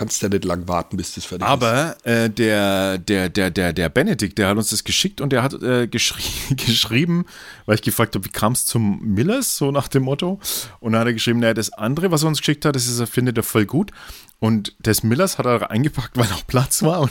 Kannst 0.00 0.22
ja 0.22 0.30
nicht 0.30 0.46
lang 0.46 0.66
warten, 0.66 0.96
bis 0.96 1.14
das 1.14 1.26
fertig 1.26 1.46
ist. 1.46 1.52
Aber 1.52 1.94
äh, 2.04 2.30
der, 2.30 2.96
der, 2.96 3.28
der, 3.28 3.50
der, 3.50 3.74
der 3.74 3.90
Benedikt, 3.90 4.38
der 4.38 4.48
hat 4.48 4.56
uns 4.56 4.70
das 4.70 4.82
geschickt 4.82 5.20
und 5.20 5.30
der 5.30 5.42
hat 5.42 5.62
äh, 5.62 5.88
geschri 5.88 6.22
geschrieben, 6.56 7.26
weil 7.66 7.74
ich 7.74 7.82
gefragt 7.82 8.14
habe, 8.14 8.24
wie 8.24 8.30
kam 8.30 8.54
es 8.54 8.64
zum 8.64 9.02
Millers, 9.02 9.58
so 9.58 9.70
nach 9.70 9.88
dem 9.88 10.04
Motto. 10.04 10.40
Und 10.80 10.92
dann 10.92 11.02
hat 11.02 11.08
er 11.08 11.12
geschrieben, 11.12 11.40
naja, 11.40 11.52
das 11.52 11.70
andere, 11.74 12.10
was 12.10 12.22
er 12.22 12.28
uns 12.28 12.38
geschickt 12.38 12.64
hat, 12.64 12.74
das 12.74 12.86
ist, 12.86 12.98
er 12.98 13.06
findet 13.06 13.36
er 13.36 13.42
voll 13.42 13.66
gut. 13.66 13.90
Und 14.38 14.74
des 14.78 15.02
Millers 15.02 15.36
hat 15.36 15.44
er 15.44 15.70
eingepackt, 15.70 16.12
weil 16.16 16.30
noch 16.30 16.46
Platz 16.46 16.82
war. 16.82 17.00
Und, 17.00 17.10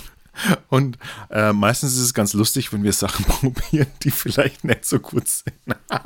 und 0.70 0.98
äh, 1.30 1.54
meistens 1.54 1.94
ist 1.96 2.02
es 2.02 2.14
ganz 2.14 2.34
lustig, 2.34 2.72
wenn 2.74 2.84
wir 2.84 2.94
Sachen 2.94 3.26
probieren, 3.26 3.88
die 4.04 4.12
vielleicht 4.12 4.64
nicht 4.64 4.86
so 4.86 5.00
gut 5.00 5.28
sind. 5.28 5.54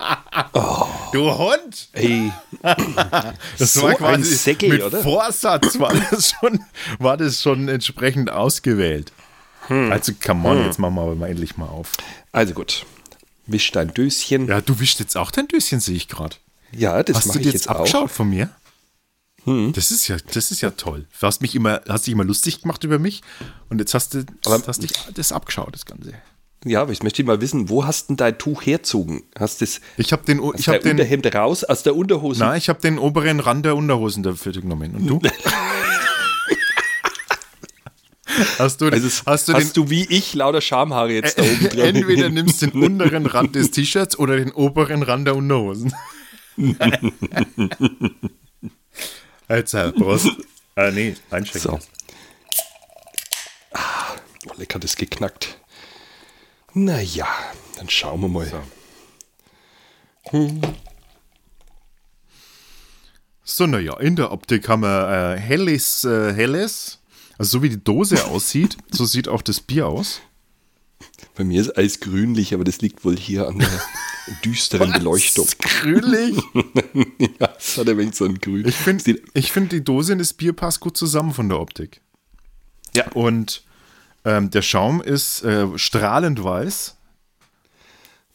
Du 1.11 1.31
Hund! 1.37 1.89
Ey, 1.93 2.31
Das 3.57 3.73
So 3.73 3.85
ein 3.85 4.23
Säckel, 4.23 4.69
mit 4.69 4.83
oder? 4.83 5.01
Vorsatz 5.01 5.77
war 5.79 5.93
das 6.09 6.31
schon, 6.39 6.59
war 6.99 7.17
das 7.17 7.41
schon 7.41 7.67
entsprechend 7.67 8.31
ausgewählt. 8.31 9.11
Hm. 9.67 9.91
Also, 9.91 10.11
come 10.25 10.47
on, 10.49 10.65
jetzt 10.65 10.79
machen 10.79 10.95
wir 10.95 11.01
aber 11.03 11.15
mal 11.15 11.29
endlich 11.29 11.55
mal 11.57 11.67
auf. 11.67 11.91
also 12.31 12.53
gut. 12.53 12.85
Wisch 13.45 13.71
dein 13.71 13.93
Döschen. 13.93 14.47
Ja, 14.47 14.55
Ja, 14.55 14.61
du 14.61 14.79
wischst 14.79 14.99
jetzt 14.99 15.17
auch 15.17 15.29
dein 15.31 15.47
Döschen, 15.47 15.79
sehe 15.79 15.95
ich 15.95 16.07
gerade. 16.07 16.35
das 17.03 17.17
Hast 17.17 17.25
mache 17.27 17.39
du 17.39 17.39
ich 17.39 17.43
dir 17.47 17.51
jetzt 17.53 17.65
jetzt 17.65 17.69
auch. 17.69 17.75
Hm. 17.75 17.81
abgeschaut 17.81 18.11
von 18.11 18.29
mir? 18.29 18.49
Das 19.45 19.91
ist 19.91 20.07
ja, 20.07 20.17
das 20.33 20.51
ist 20.51 20.61
ja 20.61 20.69
toll. 20.71 21.05
Du 21.19 21.27
hast 21.27 21.41
mich 21.41 21.53
immer, 21.55 21.81
hast 21.89 22.07
dich 22.07 22.13
immer 22.13 22.23
lustig 22.23 22.61
gemacht 22.61 22.83
über 22.83 22.97
mich 22.99 23.21
und 23.69 23.79
jetzt 23.79 23.93
hast 23.93 24.13
du, 24.13 24.25
Aber- 24.45 24.61
hast 24.65 24.81
dich 24.83 24.91
das 25.13 25.31
abgeschaut, 25.31 25.73
das 25.73 25.85
Ganze. 25.85 26.13
Ja, 26.65 26.81
aber 26.81 26.93
ich 26.93 27.03
möchte 27.03 27.21
mal 27.25 27.41
wissen, 27.41 27.67
wo 27.67 27.83
hast 27.85 28.07
denn 28.09 28.15
dein 28.15 28.37
Tuch 28.37 28.65
herzogen? 28.65 29.23
Hast 29.37 29.61
das 29.61 29.81
Ich 29.97 30.13
habe 30.13 30.23
den, 30.23 30.39
aus 30.39 30.55
ich 30.57 30.69
habe 30.69 30.79
der 30.79 30.93
den, 30.93 30.99
Unterhemd 31.01 31.35
raus, 31.35 31.65
aus 31.65 31.83
der 31.83 31.93
Unterhose? 31.93 32.39
na, 32.39 32.55
ich 32.55 32.69
habe 32.69 32.79
den 32.79 32.97
oberen 32.99 33.41
Rand 33.41 33.65
der 33.65 33.75
Unterhosen 33.75 34.23
dafür 34.23 34.53
genommen. 34.53 34.95
Und 34.95 35.07
du? 35.07 35.19
hast 38.57 38.79
du, 38.79 38.85
Also 38.87 39.09
hast 39.25 39.49
du 39.49 39.53
hast 39.53 39.75
den 39.75 39.83
du 39.83 39.89
wie 39.89 40.05
ich 40.05 40.33
lauter 40.35 40.61
Schamhaare 40.61 41.11
jetzt 41.11 41.37
da 41.37 41.43
oben 41.43 41.59
dran? 41.69 41.79
Entweder 41.95 42.29
nimmst 42.29 42.61
du 42.61 42.67
den 42.67 42.81
unteren 42.85 43.25
Rand 43.25 43.55
des 43.55 43.71
T-Shirts 43.71 44.17
oder 44.17 44.37
den 44.37 44.53
oberen 44.53 45.03
Rand 45.03 45.27
der 45.27 45.35
Unterhosen. 45.35 45.93
Äh, 49.53 49.91
Prost. 49.91 50.29
Ah, 50.75 50.89
nee, 50.89 51.15
einschenken. 51.29 51.61
So. 51.61 51.79
Ah, 53.73 54.15
oh, 54.47 54.53
lecker, 54.57 54.79
das 54.79 54.95
geknackt. 54.95 55.59
Naja, 56.73 57.27
dann 57.77 57.87
schauen 57.89 58.21
wir 58.21 58.27
mal. 58.27 58.51
So, 63.43 63.67
naja, 63.67 63.99
in 63.99 64.15
der 64.15 64.31
Optik 64.31 64.67
haben 64.67 64.81
wir 64.81 65.35
äh, 65.35 65.39
helles, 65.39 66.03
äh, 66.05 66.33
helles. 66.33 66.97
Also 67.37 67.59
so 67.59 67.61
wie 67.61 67.69
die 67.69 67.83
Dose 67.83 68.25
aussieht, 68.29 68.77
so 68.89 69.05
sieht 69.05 69.27
auch 69.27 69.43
das 69.43 69.59
Bier 69.59 69.85
aus. 69.85 70.21
Bei 71.35 71.43
mir 71.43 71.61
ist 71.61 71.71
alles 71.71 71.99
grünlich, 71.99 72.53
aber 72.53 72.63
das 72.63 72.81
liegt 72.81 73.03
wohl 73.03 73.17
hier 73.17 73.47
an 73.47 73.59
der 73.59 73.81
düsteren 74.43 74.91
Beleuchtung. 74.91 75.47
Grünlich? 75.81 76.37
ja, 77.39 77.49
es 77.57 77.77
hat 77.77 77.89
ein 77.89 77.97
wenig 77.97 78.15
so 78.15 78.25
ein 78.25 78.39
Grün. 78.39 78.67
Ich 78.67 78.75
finde, 78.75 79.19
ich 79.33 79.51
find, 79.51 79.71
die 79.71 79.83
Dose 79.83 80.13
und 80.13 80.19
das 80.19 80.33
Bier 80.33 80.53
passt 80.53 80.79
gut 80.79 80.97
zusammen 80.97 81.33
von 81.33 81.49
der 81.49 81.59
Optik. 81.59 82.01
Ja. 82.95 83.11
Und 83.11 83.63
ähm, 84.25 84.49
der 84.49 84.61
Schaum 84.61 85.01
ist 85.01 85.43
äh, 85.43 85.67
strahlend 85.77 86.43
weiß 86.43 86.95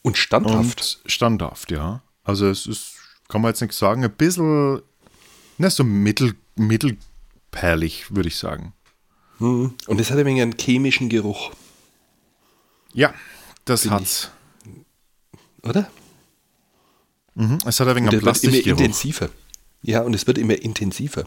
Und 0.03 0.19
standhaft. 0.19 1.01
und 1.05 1.11
standhaft, 1.11 1.71
ja. 1.71 2.03
Also 2.25 2.49
es 2.49 2.67
ist, 2.67 2.95
kann 3.29 3.41
man 3.41 3.51
jetzt 3.51 3.63
nicht 3.63 3.73
sagen, 3.73 4.05
ein 4.05 4.13
bisschen, 4.13 4.83
ne, 5.57 5.71
so 5.71 5.85
mittel, 5.85 6.35
mittelperlig, 6.57 8.15
würde 8.15 8.29
ich 8.29 8.37
sagen. 8.37 8.75
Und 9.39 10.01
es 10.01 10.11
hat 10.11 10.19
ein 10.19 10.27
wenig 10.27 10.43
einen 10.43 10.57
chemischen 10.59 11.09
Geruch, 11.09 11.53
Ja, 12.93 13.15
das 13.65 13.83
Finde 13.83 13.97
hat's. 13.97 14.31
oder? 15.63 15.91
Mhm. 17.35 17.59
Es 17.67 17.79
hat 17.81 17.89
ein 17.89 17.97
wenig 17.97 18.13
Und 18.13 18.27
es 18.27 18.43
wird 18.43 18.55
immer 18.67 18.67
intensiver. 18.79 19.29
Ja, 19.83 20.01
und 20.03 20.15
es 20.15 20.27
wird 20.27 20.39
immer 20.39 20.55
intensiver. 20.61 21.25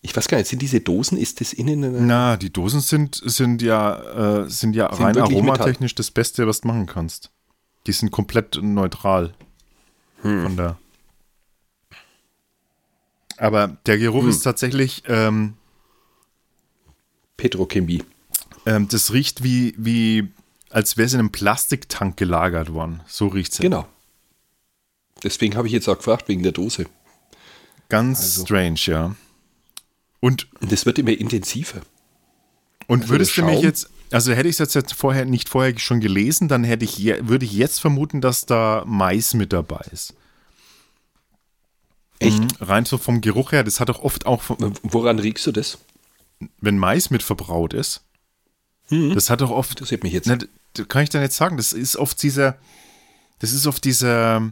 Ich 0.00 0.16
weiß 0.16 0.28
gar 0.28 0.38
nicht, 0.38 0.46
sind 0.46 0.62
diese 0.62 0.80
Dosen, 0.80 1.18
ist 1.18 1.40
das 1.40 1.52
innen 1.52 2.06
Na, 2.06 2.36
die 2.36 2.52
Dosen 2.52 2.80
sind, 2.80 3.20
sind 3.24 3.62
ja, 3.62 4.42
äh, 4.44 4.48
sind 4.48 4.76
ja 4.76 4.94
Sind 4.94 5.04
rein 5.04 5.18
aromatechnisch 5.18 5.94
das 5.96 6.12
Beste, 6.12 6.46
was 6.46 6.60
du 6.60 6.68
machen 6.68 6.86
kannst. 6.86 7.30
Die 7.88 7.92
sind 7.92 8.12
komplett 8.12 8.60
neutral. 8.62 9.34
Hm. 10.22 10.42
Von 10.44 10.56
der. 10.56 10.78
Aber 13.38 13.76
der 13.86 13.98
Geruch 13.98 14.22
Hm. 14.22 14.30
ist 14.30 14.42
tatsächlich, 14.42 15.02
ähm, 15.08 15.54
Petrochemie? 17.36 18.04
Ähm, 18.68 18.88
das 18.88 19.12
riecht 19.12 19.42
wie, 19.42 19.74
wie 19.78 20.28
als 20.70 20.96
wäre 20.96 21.06
es 21.06 21.14
in 21.14 21.20
einem 21.20 21.32
Plastiktank 21.32 22.16
gelagert 22.16 22.72
worden. 22.72 23.00
So 23.06 23.28
riecht 23.28 23.52
es. 23.52 23.58
Genau. 23.58 23.86
Deswegen 25.22 25.56
habe 25.56 25.66
ich 25.66 25.72
jetzt 25.72 25.88
auch 25.88 25.96
gefragt, 25.96 26.28
wegen 26.28 26.42
der 26.42 26.52
Dose. 26.52 26.86
Ganz 27.88 28.20
Also- 28.20 28.44
strange, 28.44 28.78
ja. 28.84 29.14
Und, 30.20 30.48
es 30.68 30.84
wird 30.84 30.98
immer 30.98 31.12
intensiver. 31.12 31.80
und 32.88 33.02
Also 33.02 33.12
würdest 33.14 33.36
du 33.36 33.44
mich 33.44 33.60
jetzt, 33.62 33.88
also 34.10 34.32
hätte 34.32 34.48
ich 34.48 34.58
es 34.58 34.74
jetzt 34.74 34.92
vorher 34.92 35.24
nicht 35.24 35.48
vorher 35.48 35.78
schon 35.78 36.00
gelesen, 36.00 36.48
dann 36.48 36.64
hätte 36.64 36.84
ich 36.84 36.98
je, 36.98 37.20
würde 37.28 37.44
ich 37.44 37.52
jetzt 37.52 37.80
vermuten, 37.80 38.20
dass 38.20 38.44
da 38.44 38.82
Mais 38.86 39.32
mit 39.34 39.52
dabei 39.52 39.80
ist. 39.92 40.14
Echt? 42.18 42.40
Mhm. 42.40 42.48
Rein 42.60 42.84
so 42.84 42.98
vom 42.98 43.20
Geruch 43.20 43.52
her, 43.52 43.62
das 43.64 43.78
hat 43.80 43.88
doch 43.88 44.00
oft 44.02 44.26
auch, 44.26 44.42
Woran 44.82 45.18
riechst 45.20 45.46
du 45.46 45.52
das? 45.52 45.78
wenn 46.60 46.78
Mais 46.78 47.10
mit 47.10 47.22
verbraut 47.22 47.72
ist, 47.74 48.02
Mhm. 48.90 49.14
das 49.14 49.30
hat 49.30 49.40
doch 49.40 49.50
oft, 49.50 49.70
Interessiert 49.70 50.02
mich 50.02 50.12
jetzt. 50.12 50.26
ne, 50.26 50.38
kann 50.88 51.02
ich 51.02 51.10
dann 51.10 51.22
jetzt 51.22 51.36
sagen, 51.36 51.56
das 51.56 51.72
ist 51.72 51.96
oft 51.96 52.22
dieser, 52.22 52.56
das 53.40 53.52
ist 53.52 53.66
oft 53.66 53.84
dieser, 53.84 54.50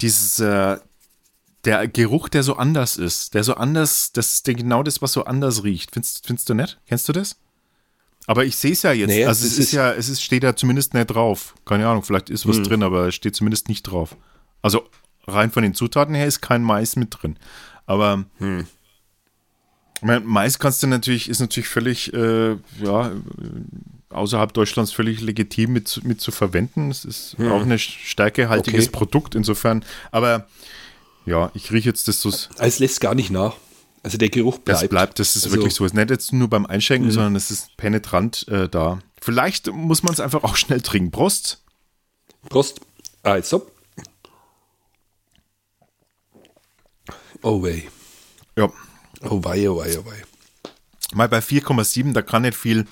dieser, 0.00 0.82
der 1.64 1.86
Geruch, 1.88 2.28
der 2.28 2.42
so 2.42 2.56
anders 2.56 2.96
ist, 2.96 3.34
der 3.34 3.44
so 3.44 3.54
anders, 3.54 4.12
das 4.12 4.34
ist 4.34 4.44
genau 4.44 4.82
das, 4.82 5.00
was 5.00 5.12
so 5.12 5.24
anders 5.24 5.62
riecht. 5.62 5.92
Findest, 5.92 6.26
findest 6.26 6.48
du 6.48 6.54
nicht? 6.54 6.80
Kennst 6.86 7.08
du 7.08 7.12
das? 7.12 7.36
Aber 8.26 8.44
ich 8.44 8.56
sehe 8.56 8.72
es 8.72 8.82
ja 8.82 8.92
jetzt. 8.92 9.08
Nee, 9.10 9.24
also 9.24 9.44
es 9.46 9.52
ist, 9.54 9.58
ist- 9.58 9.72
ja, 9.72 9.92
es 9.92 10.08
ist, 10.08 10.22
steht 10.22 10.42
ja 10.44 10.54
zumindest 10.56 10.94
nicht 10.94 11.06
drauf. 11.06 11.54
Keine 11.64 11.86
Ahnung, 11.88 12.02
vielleicht 12.02 12.30
ist 12.30 12.46
was 12.48 12.56
Hm. 12.56 12.64
drin, 12.64 12.82
aber 12.82 13.08
es 13.08 13.14
steht 13.14 13.34
zumindest 13.36 13.68
nicht 13.68 13.82
drauf. 13.84 14.16
Also 14.60 14.88
rein 15.26 15.50
von 15.50 15.62
den 15.62 15.74
Zutaten 15.74 16.14
her 16.14 16.26
ist 16.26 16.40
kein 16.40 16.62
Mais 16.62 16.96
mit 16.96 17.08
drin. 17.20 17.36
Aber 17.86 18.24
Hm. 18.38 18.66
Meine, 20.02 20.20
Mais 20.20 20.58
kannst 20.58 20.82
du 20.82 20.86
natürlich, 20.86 21.28
ist 21.28 21.40
natürlich 21.40 21.68
völlig, 21.68 22.12
äh, 22.12 22.56
ja, 22.80 23.12
außerhalb 24.10 24.52
Deutschlands 24.52 24.92
völlig 24.92 25.20
legitim 25.20 25.72
mit, 25.72 25.88
zu- 25.88 26.06
mit 26.06 26.20
zu 26.20 26.30
verwenden. 26.32 26.90
Es 26.90 27.04
ist 27.04 27.36
auch 27.40 27.62
ein 27.62 27.78
stärkehaltiges. 27.78 28.86
Okay. 28.88 28.92
Produkt 28.92 29.34
insofern. 29.34 29.84
Aber 30.10 30.46
ja, 31.24 31.50
ich 31.54 31.70
rieche 31.72 31.88
jetzt 31.88 32.08
das 32.08 32.20
so. 32.20 32.30
Es 32.58 32.78
lässt 32.78 33.00
gar 33.00 33.14
nicht 33.14 33.30
nach. 33.30 33.54
Also 34.02 34.18
der 34.18 34.28
Geruch 34.30 34.58
bleibt. 34.58 34.82
Das 34.82 34.88
bleibt, 34.88 35.18
das 35.20 35.36
ist 35.36 35.44
Also- 35.44 35.56
wirklich 35.56 35.74
so. 35.74 35.84
Es 35.84 35.92
ist 35.92 35.96
nicht 35.96 36.10
jetzt 36.10 36.32
nur 36.32 36.48
beim 36.48 36.66
Einschenken, 36.66 37.10
sondern 37.12 37.36
es 37.36 37.50
ist 37.50 37.76
penetrant 37.76 38.46
äh, 38.48 38.68
da. 38.68 38.98
Vielleicht 39.20 39.68
muss 39.72 40.02
man 40.02 40.12
es 40.12 40.18
einfach 40.20 40.42
auch 40.42 40.56
schnell 40.56 40.80
trinken. 40.80 41.12
Prost. 41.12 41.62
Prost. 42.48 42.80
Also. 43.22 43.70
Oh 47.42 47.62
wei. 47.62 47.84
Ja. 48.56 48.70
Oh 49.24 49.42
wei, 49.44 49.68
oh 49.68 49.78
wei, 49.78 49.98
oh 49.98 50.04
wei. 50.06 50.22
Mal 51.14 51.28
bei 51.28 51.38
4,7, 51.38 52.12
da 52.12 52.22
kann 52.22 52.42
nicht 52.42 52.56
viel, 52.56 52.86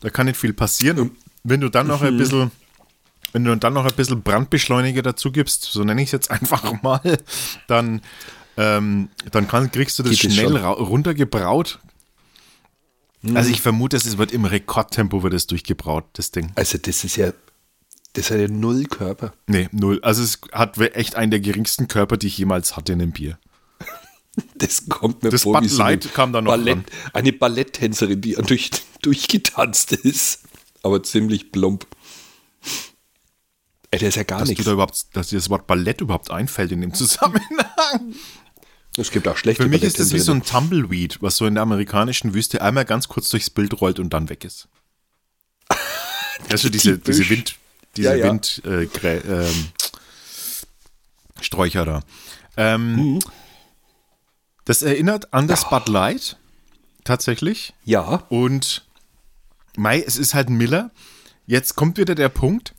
da 0.00 0.10
kann 0.10 0.26
nicht 0.26 0.38
viel 0.38 0.52
passieren. 0.52 0.98
Und 0.98 1.16
wenn 1.44 1.60
du 1.60 1.68
dann 1.68 1.86
noch 1.86 2.02
ein 2.02 2.16
bisschen, 2.16 2.50
wenn 3.32 3.44
du 3.44 3.56
dann 3.56 3.74
noch 3.74 3.84
ein 3.84 3.94
bisschen 3.94 4.22
Brandbeschleuniger 4.22 5.02
dazu 5.02 5.30
gibst, 5.30 5.64
so 5.64 5.84
nenne 5.84 6.02
ich 6.02 6.08
es 6.08 6.12
jetzt 6.12 6.30
einfach 6.30 6.82
mal, 6.82 7.18
dann, 7.66 8.00
ähm, 8.56 9.10
dann 9.30 9.48
kann, 9.48 9.70
kriegst 9.70 9.98
du 9.98 10.02
das 10.02 10.18
Geht 10.18 10.32
schnell 10.32 10.56
runtergebraut. 10.56 11.78
Also 13.34 13.50
ich 13.50 13.60
vermute, 13.60 13.96
es 13.96 14.16
wird 14.16 14.32
im 14.32 14.44
Rekordtempo 14.44 15.22
wird 15.22 15.34
es 15.34 15.46
durchgebraut, 15.46 16.04
das 16.12 16.30
Ding. 16.30 16.52
Also 16.54 16.78
das 16.78 17.02
ist 17.02 17.16
ja, 17.16 17.32
das 18.12 18.30
hat 18.30 18.38
ja 18.38 18.48
null 18.48 18.84
Körper. 18.84 19.32
Nee, 19.46 19.68
null. 19.72 19.98
Also 20.02 20.22
es 20.22 20.40
hat 20.52 20.78
echt 20.78 21.16
einen 21.16 21.30
der 21.30 21.40
geringsten 21.40 21.88
Körper, 21.88 22.16
die 22.16 22.28
ich 22.28 22.38
jemals 22.38 22.76
hatte 22.76 22.92
in 22.92 23.02
einem 23.02 23.12
Bier. 23.12 23.38
Das 24.56 24.88
kommt 24.88 25.22
mir 25.22 25.30
Das 25.30 25.42
vor 25.42 25.54
Bud 25.54 25.64
wie 25.64 25.68
so 25.68 25.82
eine 25.82 25.94
Light 25.96 26.12
kam 26.14 26.32
da 26.32 26.40
noch 26.40 26.50
Ballett. 26.52 26.78
Eine 27.12 27.32
Balletttänzerin, 27.32 28.20
die 28.20 28.34
durch, 28.34 28.70
durchgetanzt 29.02 29.92
ist. 29.92 30.40
Aber 30.82 31.02
ziemlich 31.02 31.52
plump. 31.52 31.86
Ey, 33.90 33.98
der 33.98 34.08
ist 34.10 34.16
ja 34.16 34.22
gar 34.22 34.40
Dass, 34.40 34.48
nichts. 34.48 34.64
da 34.64 34.72
überhaupt, 34.72 35.06
dass 35.14 35.28
dir 35.28 35.36
das 35.38 35.48
Wort 35.50 35.66
Ballett 35.66 36.00
überhaupt 36.00 36.30
einfällt 36.30 36.72
in 36.72 36.80
dem 36.82 36.92
Zusammenhang. 36.94 38.14
Es 38.96 39.10
gibt 39.10 39.26
auch 39.28 39.36
schlechte 39.36 39.62
Für 39.62 39.68
mich 39.68 39.82
ist 39.82 39.98
das 39.98 40.12
wie 40.12 40.18
so 40.18 40.32
ein 40.32 40.42
Tumbleweed, 40.42 41.22
was 41.22 41.36
so 41.36 41.46
in 41.46 41.54
der 41.54 41.62
amerikanischen 41.62 42.34
Wüste 42.34 42.60
einmal 42.62 42.84
ganz 42.84 43.08
kurz 43.08 43.28
durchs 43.28 43.48
Bild 43.48 43.80
rollt 43.80 43.98
und 43.98 44.10
dann 44.10 44.28
weg 44.28 44.44
ist. 44.44 44.68
Also 46.50 46.68
diese, 46.68 46.98
diese 46.98 47.28
Wind, 47.30 47.56
diese 47.96 48.08
Ja, 48.10 48.14
ja. 48.14 48.26
Wind, 48.26 48.62
äh, 48.64 48.86
Sträucher 51.40 51.84
da. 51.84 52.02
Ähm, 52.56 52.94
Mhm. 53.14 53.18
Das 54.68 54.82
erinnert 54.82 55.32
an 55.32 55.48
das 55.48 55.70
Bud 55.70 55.88
Light, 55.88 56.36
tatsächlich. 57.02 57.72
Ja, 57.86 58.26
Und 58.28 58.86
Mai, 59.76 60.02
es 60.06 60.18
ist 60.18 60.34
halt 60.34 60.50
ein 60.50 60.58
Miller. 60.58 60.90
Jetzt 61.46 61.74
kommt 61.74 61.96
wieder 61.96 62.14
der 62.14 62.28
Punkt. 62.28 62.74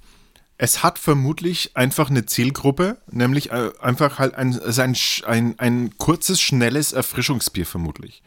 Es 0.60 0.84
hat 0.84 0.99
vermutlich 0.99 1.75
einfach 1.75 2.12
eine 2.12 2.28
Zielgruppe, 2.28 3.02
nämlich 3.10 3.49
äh, 3.52 3.71
einfach 3.82 4.19
halt 4.19 4.36
ein, 4.36 4.60
ein, 4.62 4.95
ein, 5.25 5.56
ein 5.58 5.97
kurzes, 5.97 6.39
schnelles 6.39 6.93
Erfrischungsbier 6.93 7.65
vermutlich. 7.65 8.21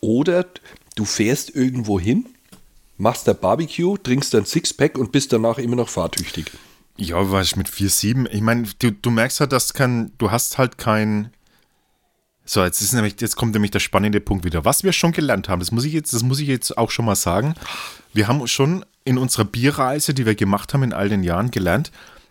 Oder 0.00 0.46
du 0.96 1.04
fährst 1.04 1.54
irgendwo 1.54 2.00
hin, 2.00 2.26
machst 2.98 3.28
da 3.28 3.32
Barbecue, 3.32 3.96
trinkst 3.96 4.34
dann 4.34 4.44
Sixpack 4.44 4.98
und 4.98 5.12
bist 5.12 5.32
danach 5.32 5.58
immer 5.58 5.76
noch 5.76 5.88
fahrtüchtig. 5.88 6.50
Ja, 6.96 7.30
was 7.30 7.54
mit 7.54 7.68
4,7? 7.68 8.28
Ich 8.32 8.40
meine, 8.40 8.66
du, 8.80 8.90
du 8.90 9.10
merkst 9.12 9.38
halt, 9.38 9.52
dass 9.52 9.72
kein, 9.72 10.10
du 10.18 10.32
hast 10.32 10.58
halt 10.58 10.78
kein. 10.78 11.30
So, 12.52 12.62
jetzt 12.62 12.82
ist 12.82 12.92
nämlich, 12.92 13.18
jetzt 13.18 13.36
kommt 13.36 13.54
nämlich 13.54 13.70
der 13.70 13.78
spannende 13.78 14.20
Punkt 14.20 14.44
wieder. 14.44 14.66
Was 14.66 14.84
wir 14.84 14.92
schon 14.92 15.12
gelernt 15.12 15.48
haben, 15.48 15.60
das 15.60 15.72
muss 15.72 15.86
ich 15.86 15.94
jetzt, 15.94 16.12
das 16.12 16.22
muss 16.22 16.38
ich 16.38 16.48
jetzt 16.48 16.76
auch 16.76 16.90
schon 16.90 17.06
mal 17.06 17.14
sagen. 17.14 17.54
Wir 18.12 18.28
haben 18.28 18.46
schon 18.46 18.84
in 19.04 19.16
unserer 19.16 19.46
Bierreise, 19.46 20.12
die 20.12 20.26
wir 20.26 20.34
gemacht 20.34 20.74
haben 20.74 20.82
in 20.82 20.92
all 20.92 21.08
den 21.08 21.22
Jahren, 21.22 21.50
gelernt, 21.50 21.90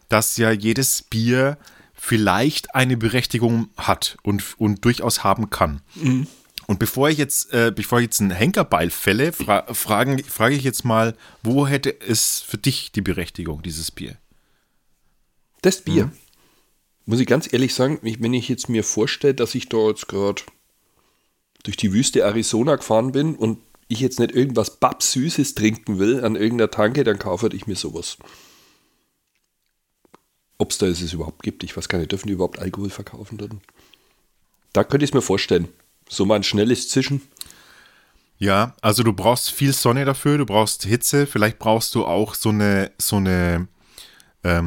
dass 0.10 0.38
ja 0.38 0.52
jedes 0.52 1.02
Bier 1.02 1.58
vielleicht 1.96 2.76
eine 2.76 2.98
Berechtigung 2.98 3.70
hat 3.78 4.20
und, 4.22 4.44
und 4.60 4.86
durchaus 4.86 5.24
haben 5.24 5.50
kann. 5.50 5.82
Und 6.68 6.78
bevor 6.78 7.10
ich 7.10 7.18
jetzt, 7.18 7.52
äh, 7.52 7.72
bevor 7.76 7.98
ich 7.98 8.04
jetzt 8.04 8.22
einen 8.22 8.30
Henkerbeil 8.30 8.92
fälle, 8.92 9.34
fra 9.34 9.74
fragen, 9.74 10.24
frage 10.24 10.54
ich 10.54 10.64
jetzt 10.64 10.86
mal, 10.86 11.16
wo 11.42 11.66
hätte 11.66 12.00
es 12.00 12.42
für 12.42 12.60
dich 12.60 12.92
die 12.92 13.02
Berechtigung, 13.02 13.64
dieses 13.64 13.90
Bier? 13.90 14.18
Das 15.64 15.82
Bier. 15.82 16.06
Mhm. 16.06 16.12
Muss 17.06 17.20
ich 17.20 17.28
ganz 17.28 17.52
ehrlich 17.52 17.74
sagen, 17.74 18.00
wenn 18.02 18.34
ich 18.34 18.48
jetzt 18.48 18.70
mir 18.70 18.84
vorstelle, 18.84 19.34
dass 19.34 19.56
ich 19.56 19.70
da 19.70 19.88
jetzt 19.88 20.08
gerade 20.08 20.44
durch 21.64 21.78
die 21.78 21.94
Wüste 21.94 22.22
Arizona 22.22 22.76
gefahren 22.76 23.12
bin 23.12 23.36
und 23.36 23.60
ich 23.88 24.00
jetzt 24.00 24.20
nicht 24.20 24.32
irgendwas 24.32 24.78
Babsüßes 24.78 25.56
trinken 25.56 26.00
will 26.00 26.24
an 26.24 26.36
irgendeiner 26.36 26.72
Tanke, 26.72 27.04
dann 27.04 27.20
kaufe 27.20 27.50
ich 27.54 27.68
mir 27.68 27.76
sowas. 27.76 28.18
Ob 30.58 30.72
es 30.72 30.78
da 30.78 30.86
es 30.86 31.14
überhaupt 31.14 31.44
gibt, 31.44 31.64
ich 31.64 31.76
weiß 31.76 31.90
gar 31.90 31.98
nicht, 32.00 32.12
dürfen 32.12 32.28
die 32.28 32.34
überhaupt 32.34 32.60
Alkohol 32.60 32.90
verkaufen 32.90 33.38
dort? 33.38 33.52
Da 34.74 34.84
könnte 34.84 35.04
ich 35.04 35.10
es 35.10 35.14
mir 35.14 35.22
vorstellen. 35.22 35.68
So 36.08 36.26
mal 36.26 36.36
ein 36.36 36.44
schnelles 36.44 36.88
Zischen. 36.90 37.22
Ja, 38.38 38.76
also 38.82 39.04
du 39.04 39.14
brauchst 39.14 39.52
viel 39.52 39.74
Sonne 39.74 40.06
dafür, 40.06 40.38
du 40.38 40.46
brauchst 40.46 40.84
Hitze, 40.84 41.28
vielleicht 41.28 41.60
brauchst 41.60 41.94
du 41.96 42.06
auch 42.06 42.34
so 42.34 42.50
eine, 42.50 42.92
so 42.98 43.18
eine, 43.18 43.68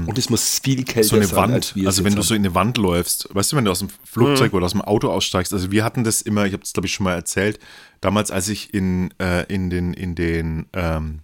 Und 0.09 0.19
es 0.19 0.31
muss 0.31 0.61
viel 0.61 0.85
kälter 0.85 1.09
so 1.09 1.17
eine 1.17 1.27
sein, 1.27 1.37
Wand. 1.37 1.55
als 1.55 1.87
Also 1.87 2.05
wenn 2.05 2.13
du 2.13 2.19
haben. 2.19 2.27
so 2.27 2.35
in 2.35 2.43
eine 2.43 2.55
Wand 2.55 2.77
läufst, 2.79 3.29
weißt 3.33 3.53
du, 3.53 3.57
wenn 3.57 3.65
du 3.65 3.73
aus 3.73 3.81
dem 3.81 3.89
Flugzeug 4.05 4.53
oder 4.55 4.67
aus 4.67 4.73
dem 4.73 4.83
Auto 4.83 5.11
aussteigst, 5.11 5.53
also 5.53 5.73
wir 5.73 5.85
hatten 5.85 6.05
das 6.05 6.23
immer, 6.23 6.47
ich 6.47 6.53
habe 6.53 6.63
das 6.63 6.73
glaube 6.73 6.87
ich 6.87 6.95
schon 6.95 7.05
mal 7.05 7.15
erzählt, 7.15 7.59
damals 8.01 8.31
als 8.31 8.49
ich 8.49 8.73
in, 8.73 9.13
äh, 9.19 9.43
in 9.53 9.71
den, 9.71 9.93
in 9.93 10.15
den 10.15 10.67
ähm, 10.75 11.21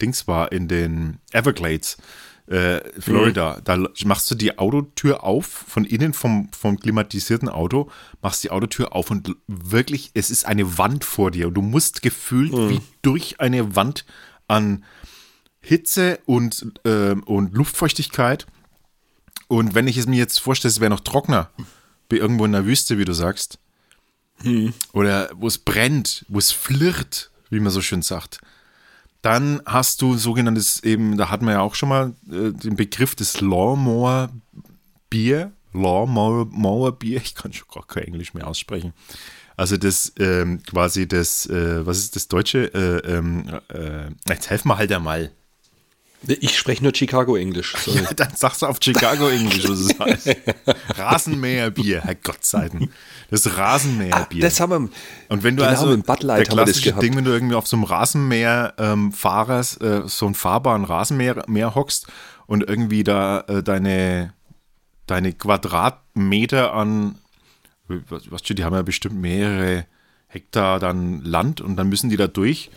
Dings 0.00 0.28
war, 0.28 0.52
in 0.52 0.68
den 0.68 1.20
Everglades, 1.32 1.96
äh, 2.48 2.80
Florida, 3.00 3.60
da 3.64 3.88
machst 4.04 4.30
du 4.30 4.34
die 4.34 4.58
Autotür 4.58 5.24
auf, 5.24 5.46
von 5.46 5.84
innen 5.84 6.12
vom, 6.12 6.48
vom 6.52 6.78
klimatisierten 6.78 7.48
Auto, 7.48 7.90
machst 8.22 8.44
die 8.44 8.50
Autotür 8.50 8.94
auf 8.94 9.10
und 9.10 9.34
wirklich, 9.48 10.10
es 10.14 10.30
ist 10.30 10.46
eine 10.46 10.78
Wand 10.78 11.04
vor 11.04 11.30
dir 11.30 11.48
und 11.48 11.54
du 11.54 11.62
musst 11.62 12.02
gefühlt 12.02 12.52
wie 12.52 12.80
durch 13.02 13.40
eine 13.40 13.74
Wand 13.74 14.04
an 14.48 14.84
Hitze 15.66 16.20
und, 16.26 16.64
ähm, 16.84 17.24
und 17.24 17.54
Luftfeuchtigkeit. 17.54 18.46
Und 19.48 19.74
wenn 19.74 19.88
ich 19.88 19.96
es 19.96 20.06
mir 20.06 20.16
jetzt 20.16 20.38
vorstelle, 20.38 20.70
es 20.70 20.80
wäre 20.80 20.90
noch 20.90 21.00
trocner, 21.00 21.50
wie 22.08 22.18
irgendwo 22.18 22.44
in 22.44 22.52
der 22.52 22.66
Wüste, 22.66 22.98
wie 22.98 23.04
du 23.04 23.12
sagst, 23.12 23.58
oder 24.92 25.30
wo 25.34 25.48
es 25.48 25.58
brennt, 25.58 26.24
wo 26.28 26.38
es 26.38 26.52
flirrt, 26.52 27.30
wie 27.50 27.58
man 27.58 27.72
so 27.72 27.80
schön 27.80 28.02
sagt, 28.02 28.38
dann 29.22 29.60
hast 29.66 30.02
du 30.02 30.16
sogenanntes 30.16 30.84
eben, 30.84 31.16
da 31.16 31.30
hatten 31.30 31.46
wir 31.46 31.52
ja 31.54 31.60
auch 31.60 31.74
schon 31.74 31.88
mal 31.88 32.14
äh, 32.30 32.52
den 32.52 32.76
Begriff 32.76 33.16
des 33.16 33.40
Lawnmower 33.40 34.30
Bier, 35.10 35.52
Lawnmower 35.72 36.46
Mower 36.46 36.92
Bier, 36.92 37.20
ich 37.20 37.34
kann 37.34 37.52
schon 37.52 37.66
gar 37.74 37.86
kein 37.86 38.04
Englisch 38.04 38.34
mehr 38.34 38.46
aussprechen. 38.46 38.92
Also 39.56 39.76
das 39.76 40.12
ähm, 40.18 40.62
quasi 40.62 41.08
das, 41.08 41.46
äh, 41.46 41.84
was 41.84 41.98
ist 41.98 42.14
das 42.14 42.28
Deutsche? 42.28 42.72
Äh, 42.72 43.16
ähm, 43.16 43.48
äh, 43.68 44.10
jetzt 44.28 44.50
helfen 44.50 44.68
wir 44.68 44.78
halt 44.78 44.92
einmal. 44.92 45.32
Ich 46.28 46.58
spreche 46.58 46.82
nur 46.82 46.94
Chicago-Englisch. 46.94 47.74
Ja, 47.86 48.12
dann 48.14 48.34
sagst 48.34 48.62
du 48.62 48.66
auf 48.66 48.78
Chicago 48.82 49.28
Englisch, 49.28 49.68
was 49.68 49.78
es 49.80 49.98
heißt. 49.98 50.36
Rasenmäherbier, 50.96 52.02
Herrgott 52.02 52.44
sei 52.44 52.68
Dank. 52.68 52.90
Das 53.30 53.56
Rasenmäherbier. 53.56 54.42
Das 54.42 54.60
haben 54.60 54.70
wir. 54.70 54.90
Und 55.28 55.42
wenn 55.42 55.56
du 55.56 55.62
genau, 55.62 55.74
also, 55.74 55.86
mit 55.88 56.06
Bud 56.06 56.22
Light 56.22 56.46
der 56.46 56.50
haben 56.50 56.58
wir 56.58 56.64
das 56.64 56.72
klassische 56.72 56.90
gehabt. 56.90 57.02
Ding, 57.02 57.16
wenn 57.16 57.24
du 57.24 57.32
irgendwie 57.32 57.54
auf 57.54 57.66
so 57.66 57.76
einem 57.76 57.84
Rasenmäher 57.84 58.74
ähm, 58.78 59.12
äh, 59.12 59.62
so 60.08 60.26
einen 60.26 60.34
fahrbaren 60.34 60.84
Rasenmäher 60.84 61.44
Mäher 61.46 61.74
hockst 61.74 62.06
und 62.46 62.68
irgendwie 62.68 63.04
da 63.04 63.40
äh, 63.48 63.62
deine, 63.62 64.32
deine 65.06 65.32
Quadratmeter 65.32 66.72
an, 66.72 67.18
was, 67.88 68.30
was 68.30 68.40
steht, 68.40 68.58
die 68.58 68.64
haben 68.64 68.74
ja 68.74 68.82
bestimmt 68.82 69.16
mehrere 69.16 69.86
Hektar 70.28 70.78
dann 70.78 71.22
Land 71.22 71.60
und 71.60 71.76
dann 71.76 71.88
müssen 71.88 72.10
die 72.10 72.16
da 72.16 72.26
durch 72.26 72.70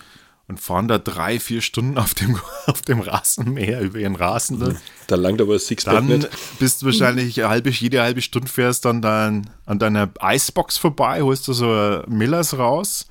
und 0.49 0.59
fahren 0.59 0.87
da 0.89 0.97
drei, 0.97 1.39
vier 1.39 1.61
Stunden 1.61 1.97
auf 1.97 2.13
dem, 2.13 2.37
auf 2.65 2.81
dem 2.81 2.99
Rasenmäher 2.99 3.79
über 3.81 3.99
ihren 3.99 4.15
Rasen. 4.15 4.59
da. 4.59 4.73
Da 5.07 5.15
langt 5.15 5.39
aber 5.41 5.53
das 5.53 5.67
Sixpack 5.67 5.93
Dann 5.93 6.07
nicht. 6.07 6.27
bist 6.59 6.81
du 6.81 6.87
wahrscheinlich 6.87 7.39
halbe, 7.39 7.69
jede 7.69 8.01
halbe 8.01 8.21
Stunde 8.21 8.47
fährst 8.49 8.83
dann 8.85 9.01
dein, 9.01 9.49
an 9.65 9.79
deiner 9.79 10.09
Eisbox 10.19 10.77
vorbei, 10.77 11.21
holst 11.21 11.47
du 11.47 11.53
so 11.53 12.01
Millers 12.07 12.57
raus 12.57 13.07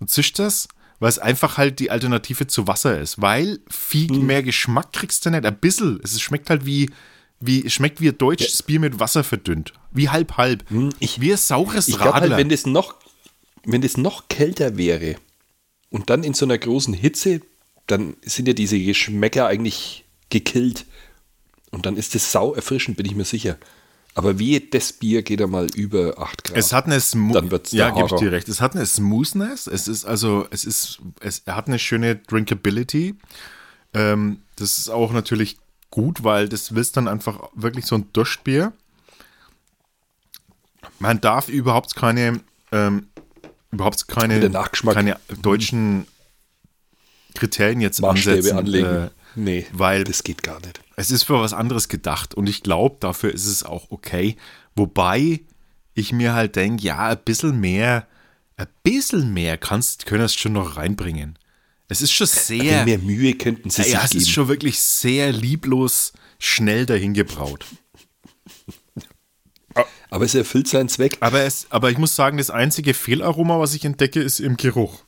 und 0.00 0.10
zischt 0.10 0.38
das, 0.38 0.68
weil 0.98 1.08
es 1.08 1.18
einfach 1.18 1.56
halt 1.58 1.78
die 1.78 1.90
Alternative 1.90 2.46
zu 2.46 2.66
Wasser 2.66 3.00
ist. 3.00 3.22
Weil 3.22 3.60
viel 3.70 4.08
Hm. 4.10 4.26
mehr 4.26 4.42
Geschmack 4.42 4.92
kriegst 4.92 5.24
du 5.24 5.30
nicht. 5.30 5.46
Ein 5.46 5.56
bisschen. 5.58 6.00
Es 6.02 6.20
schmeckt 6.20 6.50
halt 6.50 6.66
wie, 6.66 6.90
wie, 7.40 7.70
schmeckt 7.70 8.00
wie 8.00 8.08
ein 8.08 8.18
deutsches 8.18 8.62
Bier 8.62 8.80
mit 8.80 9.00
Wasser 9.00 9.24
verdünnt. 9.24 9.72
Wie 9.92 10.08
halb 10.08 10.36
halb. 10.36 10.64
ich- 10.98 11.20
wie 11.20 11.30
ein 11.32 11.38
saures 11.38 11.88
Ich 11.88 11.96
glaube 11.96 12.14
Radler. 12.14 12.30
halt, 12.36 12.38
wenn 12.40 12.48
das, 12.50 12.66
noch, 12.66 12.96
wenn 13.64 13.80
das 13.80 13.96
noch 13.96 14.28
kälter 14.28 14.76
wäre 14.76 15.16
und 15.90 16.10
dann 16.10 16.24
in 16.24 16.34
so 16.34 16.46
einer 16.46 16.58
großen 16.58 16.94
Hitze, 16.94 17.40
dann 17.86 18.16
sind 18.22 18.46
ja 18.46 18.54
diese 18.54 18.78
Geschmäcker 18.78 19.46
eigentlich 19.46 20.04
gekillt. 20.30 20.86
Und 21.70 21.86
dann 21.86 21.96
ist 21.96 22.14
das 22.14 22.32
sau 22.32 22.54
erfrischend, 22.54 22.96
bin 22.96 23.06
ich 23.06 23.14
mir 23.14 23.24
sicher. 23.24 23.58
Aber 24.14 24.38
wie 24.38 24.58
das 24.60 24.92
Bier 24.92 25.22
geht 25.22 25.40
einmal 25.40 25.68
über 25.74 26.18
8 26.18 26.44
Grad. 26.44 26.56
Es 26.56 26.72
hat 26.72 26.86
eine 26.86 27.00
Smo 27.00 27.32
Dann 27.32 27.50
wird's 27.50 27.72
ja, 27.72 27.90
gebe 27.90 28.06
ich 28.06 28.20
dir 28.20 28.32
recht. 28.32 28.48
Es 28.48 28.60
hat 28.60 28.74
eine 28.74 28.84
Smoothness. 28.84 29.66
Es 29.66 29.86
ist 29.86 30.04
also, 30.04 30.46
es 30.50 30.64
ist, 30.64 31.00
es 31.20 31.44
hat 31.46 31.68
eine 31.68 31.78
schöne 31.78 32.16
Drinkability. 32.16 33.14
Ähm, 33.94 34.42
das 34.56 34.78
ist 34.78 34.88
auch 34.88 35.12
natürlich 35.12 35.58
gut, 35.90 36.24
weil 36.24 36.48
das 36.48 36.70
ist 36.70 36.96
dann 36.96 37.08
einfach 37.08 37.50
wirklich 37.54 37.86
so 37.86 37.96
ein 37.96 38.08
Durstbier. 38.12 38.72
Man 40.98 41.20
darf 41.20 41.48
überhaupt 41.48 41.94
keine, 41.94 42.40
ähm, 42.72 43.08
überhaupt 43.70 44.08
keine, 44.08 44.50
keine 44.50 45.16
deutschen 45.42 46.06
Kriterien 47.34 47.80
jetzt 47.80 48.00
Maßstäbe 48.00 48.36
ansetzen. 48.36 48.58
anlegen. 48.58 48.86
Äh, 48.86 49.10
nee, 49.36 49.66
weil 49.72 50.04
das 50.04 50.24
geht 50.24 50.42
gar 50.42 50.60
nicht. 50.60 50.80
es 50.96 51.10
ist 51.10 51.24
für 51.24 51.40
was 51.40 51.52
anderes 51.52 51.88
gedacht 51.88 52.34
und 52.34 52.48
ich 52.48 52.62
glaube, 52.62 52.96
dafür 53.00 53.32
ist 53.32 53.46
es 53.46 53.62
auch 53.64 53.90
okay. 53.90 54.36
Wobei 54.74 55.40
ich 55.94 56.12
mir 56.12 56.34
halt 56.34 56.56
denke, 56.56 56.82
ja, 56.84 57.08
ein 57.08 57.18
bisschen 57.24 57.60
mehr, 57.60 58.06
ein 58.56 58.68
bisschen 58.82 59.32
mehr 59.32 59.58
kannst, 59.58 60.06
könntest 60.06 60.36
du 60.36 60.40
schon 60.40 60.52
noch 60.54 60.76
reinbringen. 60.76 61.38
Es 61.88 62.00
ist 62.02 62.12
schon 62.12 62.28
sehr, 62.28 62.84
Mehr 62.84 62.98
Mühe 62.98 63.34
könnten 63.34 63.68
sie 63.68 63.82
ja, 63.82 63.86
sich 63.86 63.94
es 64.04 64.10
geben. 64.10 64.22
ist 64.22 64.30
schon 64.30 64.48
wirklich 64.48 64.80
sehr 64.80 65.32
lieblos 65.32 66.12
schnell 66.38 66.86
dahin 66.86 67.14
gebraut. 67.14 67.66
Aber 70.10 70.24
es 70.24 70.34
erfüllt 70.34 70.68
seinen 70.68 70.88
Zweck. 70.88 71.18
Aber, 71.20 71.40
es, 71.42 71.66
aber 71.70 71.90
ich 71.90 71.98
muss 71.98 72.16
sagen, 72.16 72.36
das 72.36 72.50
einzige 72.50 72.94
Fehlaroma, 72.94 73.60
was 73.60 73.74
ich 73.74 73.84
entdecke, 73.84 74.20
ist 74.20 74.40
im 74.40 74.56
Geruch. 74.56 75.02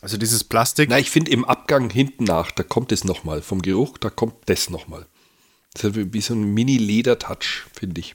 Also 0.00 0.16
dieses 0.16 0.44
Plastik. 0.44 0.90
Na, 0.90 0.98
ich 0.98 1.10
finde 1.10 1.30
im 1.30 1.44
Abgang 1.44 1.90
hinten 1.90 2.24
nach, 2.24 2.50
da 2.50 2.62
kommt 2.62 2.92
es 2.92 3.04
nochmal. 3.04 3.42
Vom 3.42 3.62
Geruch, 3.62 3.98
da 3.98 4.10
kommt 4.10 4.34
das 4.46 4.68
nochmal. 4.70 5.06
Das 5.74 5.84
ist 5.84 6.12
wie 6.12 6.20
so 6.20 6.34
ein 6.34 6.54
Mini-Leder-Touch, 6.54 7.66
finde 7.72 8.00
ich. 8.00 8.14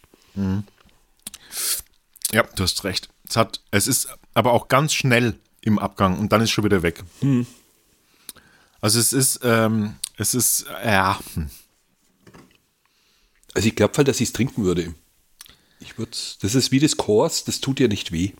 Ja, 2.32 2.43
du 2.56 2.63
hast 2.63 2.84
recht. 2.84 3.10
Es, 3.30 3.36
hat, 3.38 3.62
es 3.72 3.88
ist 3.88 4.10
aber 4.34 4.54
auch 4.54 4.67
ganz 4.67 4.93
schnell 4.93 5.39
im 5.62 5.80
Abgang 5.80 6.19
und 6.19 6.32
dann 6.32 6.41
ist 6.41 6.52
schon 6.52 6.65
wieder 6.65 6.84
weg. 6.84 7.04
Also 8.82 9.00
es 9.00 9.13
ist, 9.13 9.39
ähm, 9.43 9.96
es 10.17 10.34
ist, 10.34 10.65
ja, 10.84 11.19
hm. 11.36 11.50
Also 13.54 13.68
ich 13.68 13.76
glaube 13.76 13.94
halt, 13.98 14.08
dass 14.08 14.20
ich 14.20 14.30
es 14.30 14.34
trinken 14.34 14.63
würde. 14.63 14.94
Ich 15.80 15.98
würde 15.98 16.12
das 16.42 16.56
ist 16.56 16.72
wie 16.72 16.80
das 16.80 16.98
Kors, 16.98 17.44
das 17.44 17.60
tut 17.62 17.80
ja 17.80 17.88
nicht 17.88 18.12
weh. 18.12 18.32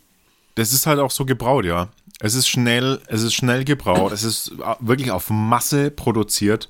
das 0.54 0.72
ist 0.72 0.86
halt 0.86 0.98
auch 1.00 1.10
so 1.10 1.24
gebraut, 1.24 1.64
ja. 1.64 1.90
Es 2.20 2.34
ist 2.34 2.48
schnell, 2.48 3.00
es 3.08 3.22
ist 3.22 3.34
schnell 3.34 3.64
gebraut, 3.64 4.12
es 4.12 4.22
ist 4.22 4.52
wirklich 4.80 5.10
auf 5.10 5.30
Masse 5.30 5.90
produziert. 5.90 6.68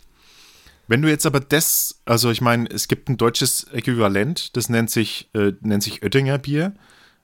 Wenn 0.87 1.00
du 1.00 1.09
jetzt 1.09 1.26
aber 1.26 1.40
das, 1.40 2.00
also 2.04 2.30
ich 2.30 2.40
meine, 2.40 2.68
es 2.68 2.88
gibt 2.88 3.09
ein 3.09 3.16
deutsches 3.16 3.64
Äquivalent, 3.72 4.57
das 4.57 4.68
nennt 4.68 4.90
sich, 4.90 5.28
äh, 5.35 5.52
nennt 5.61 5.83
sich 5.83 6.02
Oettinger 6.02 6.38
Bier. 6.38 6.74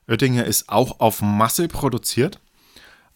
Oettinger 0.08 0.44
ist 0.44 0.68
auch 0.68 1.00
auf 1.00 1.20
Masse 1.22 1.68
produziert. 1.68 2.40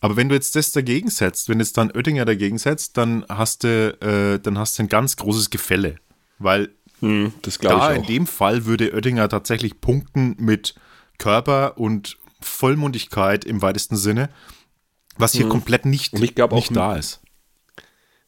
Aber 0.01 0.17
wenn 0.17 0.29
du 0.29 0.35
jetzt 0.35 0.55
das 0.55 0.71
dagegen 0.73 1.09
setzt, 1.09 1.49
wenn 1.49 1.61
jetzt 1.61 1.79
dann 1.79 1.91
Oettinger 1.91 2.27
dagegen 2.27 2.59
setzt, 2.59 2.99
dann 2.99 3.25
hast 3.29 3.65
du, 3.65 3.97
äh, 4.01 4.39
dann 4.39 4.59
hast 4.59 4.79
du 4.79 4.83
ein 4.83 4.89
ganz 4.89 5.17
großes 5.17 5.49
Gefälle. 5.49 5.97
Weil 6.39 6.71
Das 7.43 7.59
da 7.59 7.69
glaube 7.69 7.87
in 7.95 7.97
ich 7.97 8.03
auch. 8.03 8.07
dem 8.07 8.27
Fall 8.27 8.65
würde 8.67 8.93
Oettinger 8.93 9.29
tatsächlich 9.29 9.81
punkten 9.81 10.37
mit 10.39 10.75
Körper 11.19 11.79
und 11.79 12.17
Vollmundigkeit 12.41 13.45
im 13.45 13.63
weitesten 13.63 13.97
Sinne, 13.97 14.29
was 15.17 15.33
hier 15.33 15.49
komplett 15.49 15.85
nicht, 15.87 16.13
Mhm. 16.13 16.19
Und 16.19 16.25
ich 16.25 16.35
glaub 16.35 16.53
auch- 16.53 16.57
nicht 16.57 16.75
da 16.75 16.97
ist. 16.97 17.21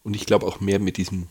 Und 0.03 0.15
ich 0.15 0.25
glaube 0.27 0.47
auch 0.47 0.61
mehr 0.61 0.79
mit 0.79 0.97
diesem, 0.99 1.29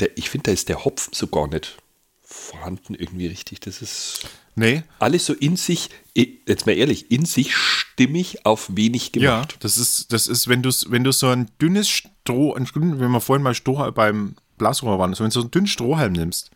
der, 0.00 0.16
ich 0.18 0.28
finde, 0.30 0.44
da 0.44 0.52
ist 0.52 0.68
der 0.68 0.84
Hopfen 0.84 1.12
so 1.14 1.26
gar 1.28 1.48
nicht 1.48 1.78
vorhanden 2.22 2.94
irgendwie 2.94 3.26
richtig. 3.26 3.60
Das 3.60 3.80
ist 3.80 4.26
Nee, 4.54 4.82
alles 4.98 5.24
so 5.24 5.32
in 5.34 5.56
sich, 5.56 5.88
jetzt 6.14 6.66
mal 6.66 6.72
ehrlich, 6.76 7.10
in 7.12 7.24
sich 7.24 7.54
stimmig 7.56 8.44
auf 8.44 8.68
wenig 8.76 9.12
ja, 9.14 9.36
gemacht. 9.36 9.56
das 9.60 9.78
ist, 9.78 10.12
das 10.12 10.26
ist, 10.26 10.48
wenn 10.48 10.62
du 10.62 10.70
wenn 10.88 11.04
du 11.04 11.12
so 11.12 11.28
ein 11.28 11.48
dünnes 11.62 11.88
Stroh, 11.88 12.54
wenn 12.56 13.10
wir 13.12 13.20
vorhin 13.20 13.42
mal 13.44 13.54
Stroh 13.54 13.90
beim 13.92 14.34
Blasrohr 14.58 14.98
waren, 14.98 15.14
so 15.14 15.22
wenn 15.22 15.30
du 15.30 15.34
so 15.34 15.40
einen 15.42 15.50
dünnen 15.52 15.68
Strohhalm 15.68 16.12
nimmst, 16.12 16.50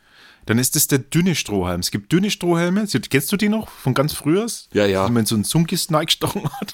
dann 0.47 0.59
ist 0.59 0.77
das 0.77 0.87
der 0.89 0.99
dünne 0.99 1.35
Strohhalm. 1.35 1.81
Es 1.81 1.91
gibt 1.91 2.13
dünne 2.13 2.31
Strohhalme, 2.31 2.87
kennst 3.11 3.33
du 3.33 3.37
die 3.37 3.49
noch 3.49 3.69
von 3.69 3.95
ganz 3.95 4.13
früher? 4.13 4.47
Ja, 4.73 4.87
ja. 4.87 5.07
Wenn 5.07 5.13
man 5.13 5.27
so 5.27 5.35
einen 5.35 5.45
Sunkist 5.45 5.91
gestochen 5.91 6.43
hat. 6.45 6.73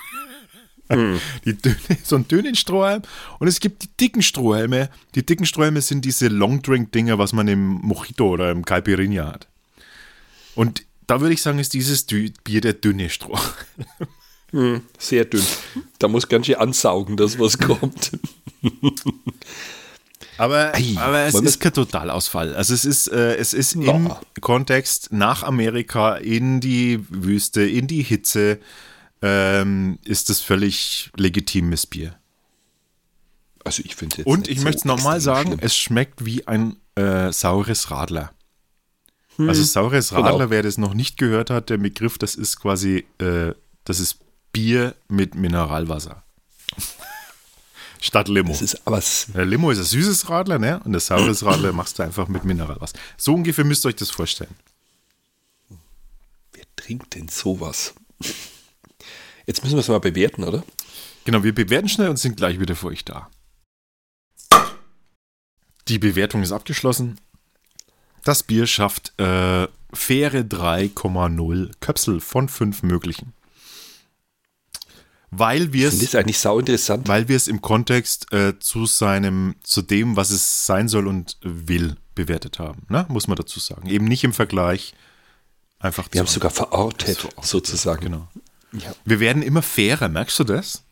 Hm. 0.91 1.21
Die 1.45 1.55
dünne, 1.55 1.77
so 2.03 2.17
einen 2.17 2.29
dünnen 2.29 2.55
Strohhalm. 2.55 3.03
Und 3.39 3.47
es 3.47 3.61
gibt 3.61 3.83
die 3.83 3.91
dicken 4.01 4.23
Strohhalme. 4.23 4.89
Die 5.15 5.25
dicken 5.25 5.45
Strohhalme 5.45 5.83
sind 5.83 6.07
diese 6.07 6.29
Longdrink-Dinger, 6.29 7.19
was 7.19 7.35
man 7.35 7.47
im 7.47 7.67
Mojito 7.83 8.27
oder 8.27 8.51
im 8.51 8.65
Caipirinha 8.65 9.27
hat. 9.27 9.49
Und 10.55 10.83
da 11.07 11.21
würde 11.21 11.35
ich 11.35 11.43
sagen, 11.43 11.59
ist 11.59 11.75
dieses 11.75 12.05
Bier 12.05 12.63
der 12.63 12.73
dünne 12.73 13.11
Strohhalm. 13.11 13.53
Sehr 14.99 15.27
dünn. 15.27 15.45
Da 15.99 16.09
muss 16.09 16.29
ganz 16.29 16.47
schön 16.47 16.55
ansaugen, 16.55 17.19
dass 17.19 17.39
was 17.39 17.59
kommt. 17.59 18.13
Aber, 20.39 20.75
Ei, 20.75 20.95
aber 20.97 21.21
es 21.25 21.35
ist 21.35 21.61
kein 21.61 21.73
Totalausfall. 21.73 22.55
Also 22.55 22.73
es 22.75 22.85
ist, 22.85 23.09
äh, 23.09 23.37
es 23.37 23.53
ist 23.53 23.75
im 23.75 23.83
Ja. 23.83 24.21
Kontext 24.41 25.13
nach 25.13 25.43
Amerika, 25.43 26.15
in 26.17 26.61
die 26.61 27.05
Wüste, 27.11 27.63
in 27.63 27.87
die 27.89 28.03
Hitze, 28.03 28.61
ähm, 29.21 29.99
ist 30.05 30.31
das 30.31 30.41
völlig 30.41 31.11
legitimes 31.17 31.87
Bier. 31.87 32.15
Also 33.65 33.83
ich 33.85 33.97
finde 33.97 34.23
Und 34.25 34.49
ich 34.49 34.59
so 34.61 34.65
möchte 34.65 34.79
es 34.79 34.85
nochmal 34.85 35.21
sagen, 35.21 35.49
schlimm. 35.49 35.61
es 35.63 35.77
schmeckt 35.77 36.25
wie 36.25 36.47
ein 36.47 36.77
äh, 36.95 37.33
saures 37.33 37.91
Radler. 37.91 38.33
Also 39.39 39.63
saures 39.63 40.11
Genau. 40.11 40.23
Radler, 40.23 40.51
wer 40.51 40.63
das 40.63 40.79
noch 40.79 40.95
nicht 40.95 41.17
gehört 41.17 41.51
hat, 41.51 41.71
der 41.71 41.79
Begriff, 41.79 42.19
das 42.19 42.35
ist 42.35 42.59
quasi, 42.61 43.07
äh, 43.19 43.53
das 43.85 44.01
ist 44.01 44.19
Bier 44.53 44.95
mit 45.09 45.35
Mineralwasser. 45.37 46.25
Statt 48.01 48.29
Limo. 48.29 48.51
Das 48.51 48.63
ist 48.63 48.87
aber 48.87 49.03
Der 49.35 49.45
Limo 49.45 49.71
ist 49.71 49.79
ein 49.79 49.85
süßes 49.85 50.29
Radler, 50.29 50.59
ne? 50.59 50.81
Und 50.85 50.93
das 50.93 51.07
saures 51.07 51.45
Radler 51.45 51.73
machst 51.73 51.99
du 51.99 52.03
einfach 52.03 52.29
mit 52.29 52.45
Mineralwasser. 52.45 52.97
So 53.17 53.35
ungefähr 53.35 53.65
müsst 53.65 53.85
ihr 53.85 53.89
euch 53.89 53.97
das 53.97 54.11
vorstellen. 54.11 54.55
wer 56.53 56.65
trinkt 56.77 57.15
denn 57.15 57.29
sowas? 57.29 57.95
Jetzt 59.47 59.63
müssen 59.63 59.77
wir 59.77 59.81
es 59.81 59.89
mal 59.89 59.99
bewerten, 59.99 60.45
oder? 60.45 60.63
Genau, 61.25 61.43
wir 61.43 61.55
bewerten 61.55 61.89
schnell 61.89 62.09
und 62.09 62.19
sind 62.19 62.37
gleich 62.37 62.61
wieder 62.61 62.77
für 62.77 62.89
euch 62.89 63.05
da. 63.05 63.29
Die 65.89 65.99
Bewertung 65.99 66.43
ist 66.43 66.53
abgeschlossen. 66.53 67.19
Das 68.25 68.43
Bier 68.43 68.67
schafft 68.67 69.19
äh, 69.19 69.67
faire 69.93 70.43
3,0 70.43 71.71
Köpsel 71.81 72.21
von 72.21 72.49
5 72.49 72.83
möglichen. 72.83 73.33
Weil 75.31 75.73
wir 75.75 75.89
es 75.89 75.99
das 75.99 76.15
eigentlich 76.15 76.39
sau 76.39 76.59
interessant. 76.59 77.07
weil 77.07 77.29
wir 77.29 77.37
es 77.37 77.49
im 77.49 77.61
Kontext 77.61 78.33
äh, 78.33 78.59
zu 78.59 78.87
seinem, 78.87 79.57
zu 79.63 79.83
dem, 79.83 80.17
was 80.17 80.31
es 80.31 80.65
sein 80.67 80.89
soll 80.89 81.07
und 81.07 81.37
will, 81.43 81.97
bewertet 82.15 82.59
haben. 82.59 82.83
Ne? 82.89 83.05
Muss 83.09 83.29
man 83.29 83.37
dazu 83.37 83.61
sagen. 83.61 83.89
Eben 83.89 84.07
nicht 84.07 84.25
im 84.25 84.33
Vergleich 84.33 84.95
einfach 85.79 86.09
Wir 86.11 86.21
haben 86.21 86.27
es 86.27 86.33
sogar 86.33 86.51
verortet, 86.51 87.19
Verortet, 87.19 87.45
sozusagen. 87.45 88.05
Genau. 88.07 88.29
Ja. 88.73 88.93
Wir 89.05 89.21
werden 89.21 89.43
immer 89.43 89.63
fairer, 89.63 90.09
merkst 90.09 90.39
du 90.39 90.45
das? 90.45 90.83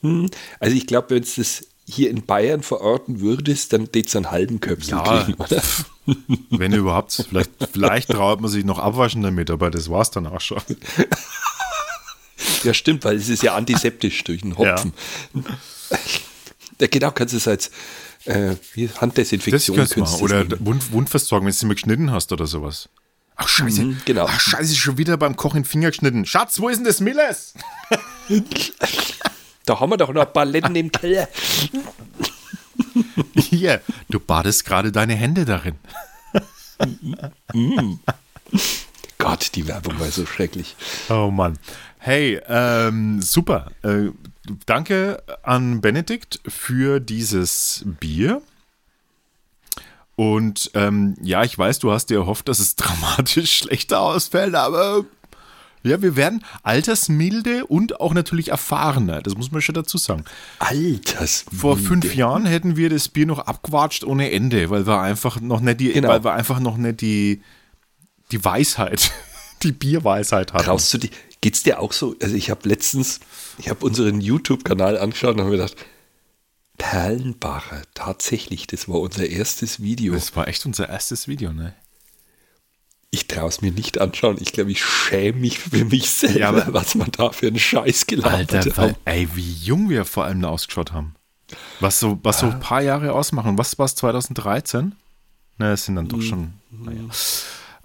Hm, 0.00 0.28
Also 0.60 0.76
ich 0.76 0.86
glaube, 0.86 1.10
wenn 1.10 1.22
es 1.22 1.36
das 1.36 1.66
hier 1.86 2.10
in 2.10 2.24
Bayern 2.24 2.62
verorten 2.62 3.20
würdest, 3.20 3.72
dann 3.72 3.90
geht 3.92 4.08
es 4.08 4.16
einen 4.16 4.30
halben 4.30 4.58
Köpsel 4.60 4.92
Ja. 4.98 5.22
kriegen, 5.24 5.38
oder? 5.40 5.62
Wenn 6.50 6.72
überhaupt. 6.72 7.12
Vielleicht, 7.28 7.50
vielleicht 7.72 8.10
traut 8.10 8.40
man 8.40 8.50
sich 8.50 8.64
noch 8.64 8.78
abwaschen 8.78 9.22
damit, 9.22 9.50
aber 9.50 9.70
das 9.70 9.88
war's 9.90 10.10
dann 10.10 10.26
auch 10.26 10.40
schon. 10.40 10.60
Ja, 12.64 12.74
stimmt, 12.74 13.04
weil 13.04 13.16
es 13.16 13.28
ist 13.28 13.42
ja 13.42 13.54
antiseptisch 13.54 14.24
durch 14.24 14.42
den 14.42 14.56
Hopfen. 14.56 14.92
Ja, 16.80 16.86
genau, 16.88 17.10
kannst 17.12 17.34
du 17.34 17.38
es 17.38 17.46
als 17.46 17.70
äh, 18.24 18.56
Das 18.76 19.00
Handdesinfektion 19.00 19.76
könntest 19.76 19.96
machen. 19.96 20.22
Oder 20.22 20.44
das. 20.44 20.64
Wund, 20.64 20.92
Wundversorgung, 20.92 21.46
wenn 21.46 21.52
du 21.52 21.58
sie 21.58 21.66
mal 21.66 21.74
geschnitten 21.74 22.10
hast 22.10 22.32
oder 22.32 22.46
sowas. 22.46 22.88
Ach, 23.36 23.48
scheiße. 23.48 23.82
Mhm, 23.82 24.02
genau. 24.04 24.26
Ach, 24.28 24.40
scheiße, 24.40 24.74
schon 24.76 24.96
wieder 24.98 25.16
beim 25.16 25.36
Kochen 25.36 25.64
Finger 25.64 25.90
geschnitten. 25.90 26.24
Schatz, 26.24 26.60
wo 26.60 26.68
ist 26.68 26.78
denn 26.78 26.84
das 26.84 27.00
Milles? 27.00 27.54
Da 29.66 29.80
haben 29.80 29.90
wir 29.90 29.96
doch 29.96 30.12
noch 30.12 30.26
ein 30.26 30.32
paar 30.32 30.44
Letten 30.44 30.76
im 30.76 30.90
Keller. 30.92 31.28
Hier, 33.36 33.80
du 34.08 34.20
badest 34.20 34.64
gerade 34.64 34.92
deine 34.92 35.14
Hände 35.14 35.44
darin. 35.44 35.76
Gott, 39.18 39.50
die 39.54 39.66
Werbung 39.66 39.98
war 39.98 40.10
so 40.10 40.26
schrecklich. 40.26 40.76
Oh 41.08 41.30
Mann. 41.30 41.58
Hey, 42.06 42.38
ähm, 42.48 43.22
super. 43.22 43.70
Äh, 43.82 44.10
danke 44.66 45.22
an 45.42 45.80
Benedikt 45.80 46.38
für 46.46 47.00
dieses 47.00 47.82
Bier. 47.98 48.42
Und 50.14 50.70
ähm, 50.74 51.16
ja, 51.22 51.44
ich 51.44 51.56
weiß, 51.56 51.78
du 51.78 51.92
hast 51.92 52.10
dir 52.10 52.18
erhofft, 52.18 52.46
dass 52.48 52.58
es 52.58 52.76
dramatisch 52.76 53.56
schlechter 53.56 54.00
ausfällt, 54.00 54.54
aber 54.54 55.06
ja, 55.82 56.02
wir 56.02 56.14
werden 56.14 56.44
altersmilde 56.62 57.64
und 57.64 57.98
auch 58.00 58.12
natürlich 58.12 58.48
erfahrener. 58.50 59.22
Das 59.22 59.34
muss 59.34 59.50
man 59.50 59.62
schon 59.62 59.74
dazu 59.74 59.96
sagen. 59.96 60.26
Alters. 60.58 61.46
Vor 61.58 61.78
fünf 61.78 62.14
Jahren 62.14 62.44
hätten 62.44 62.76
wir 62.76 62.90
das 62.90 63.08
Bier 63.08 63.24
noch 63.24 63.38
abgewatscht 63.38 64.04
ohne 64.04 64.30
Ende, 64.30 64.68
weil 64.68 64.86
wir 64.86 65.00
einfach 65.00 65.40
noch 65.40 65.60
nicht 65.60 65.80
die, 65.80 65.94
Genau. 65.94 66.08
weil 66.08 66.22
wir 66.22 66.34
einfach 66.34 66.60
noch 66.60 66.76
nicht 66.76 67.00
die, 67.00 67.40
die 68.30 68.44
Weisheit, 68.44 69.10
die 69.62 69.72
Bierweisheit 69.72 70.52
hatten. 70.52 70.64
Traust 70.64 70.92
du 70.92 70.98
dich? 70.98 71.10
Geht's 71.44 71.62
dir 71.62 71.78
auch 71.78 71.92
so? 71.92 72.16
Also 72.22 72.34
ich 72.36 72.48
habe 72.48 72.66
letztens, 72.66 73.20
ich 73.58 73.68
habe 73.68 73.84
unseren 73.84 74.22
YouTube-Kanal 74.22 74.96
angeschaut 74.96 75.34
und 75.34 75.40
habe 75.40 75.50
mir 75.50 75.58
gedacht, 75.58 75.76
Perlenbacher, 76.78 77.82
tatsächlich, 77.92 78.66
das 78.66 78.88
war 78.88 78.98
unser 78.98 79.26
erstes 79.26 79.82
Video. 79.82 80.14
Das 80.14 80.34
war 80.36 80.48
echt 80.48 80.64
unser 80.64 80.88
erstes 80.88 81.28
Video, 81.28 81.52
ne? 81.52 81.74
Ich 83.10 83.28
traue 83.28 83.50
es 83.50 83.60
mir 83.60 83.72
nicht 83.72 84.00
anschauen. 84.00 84.38
Ich 84.40 84.52
glaube, 84.54 84.72
ich 84.72 84.82
schäme 84.82 85.38
mich 85.40 85.58
für 85.58 85.84
mich 85.84 86.08
selber, 86.10 86.38
Ja, 86.38 86.48
aber- 86.48 86.72
was 86.72 86.94
man 86.94 87.10
da 87.12 87.30
für 87.30 87.48
einen 87.48 87.58
Scheiß 87.58 88.06
gelabert 88.06 88.54
Alter, 88.54 88.76
weil, 88.78 88.90
hat. 88.92 88.96
ey, 89.04 89.28
wie 89.34 89.52
jung 89.52 89.90
wir 89.90 90.06
vor 90.06 90.24
allem 90.24 90.40
da 90.40 90.48
ausgeschaut 90.48 90.92
haben. 90.92 91.14
Was 91.78 92.00
so, 92.00 92.18
was 92.22 92.40
so 92.40 92.46
ein 92.46 92.58
paar 92.58 92.80
Jahre 92.80 93.12
ausmachen. 93.12 93.58
Was 93.58 93.78
war 93.78 93.84
es 93.84 93.94
2013? 93.96 94.94
Ne, 95.58 95.72
es 95.72 95.84
sind 95.84 95.96
dann 95.96 96.08
doch 96.08 96.22
schon, 96.22 96.54
naja. 96.70 97.02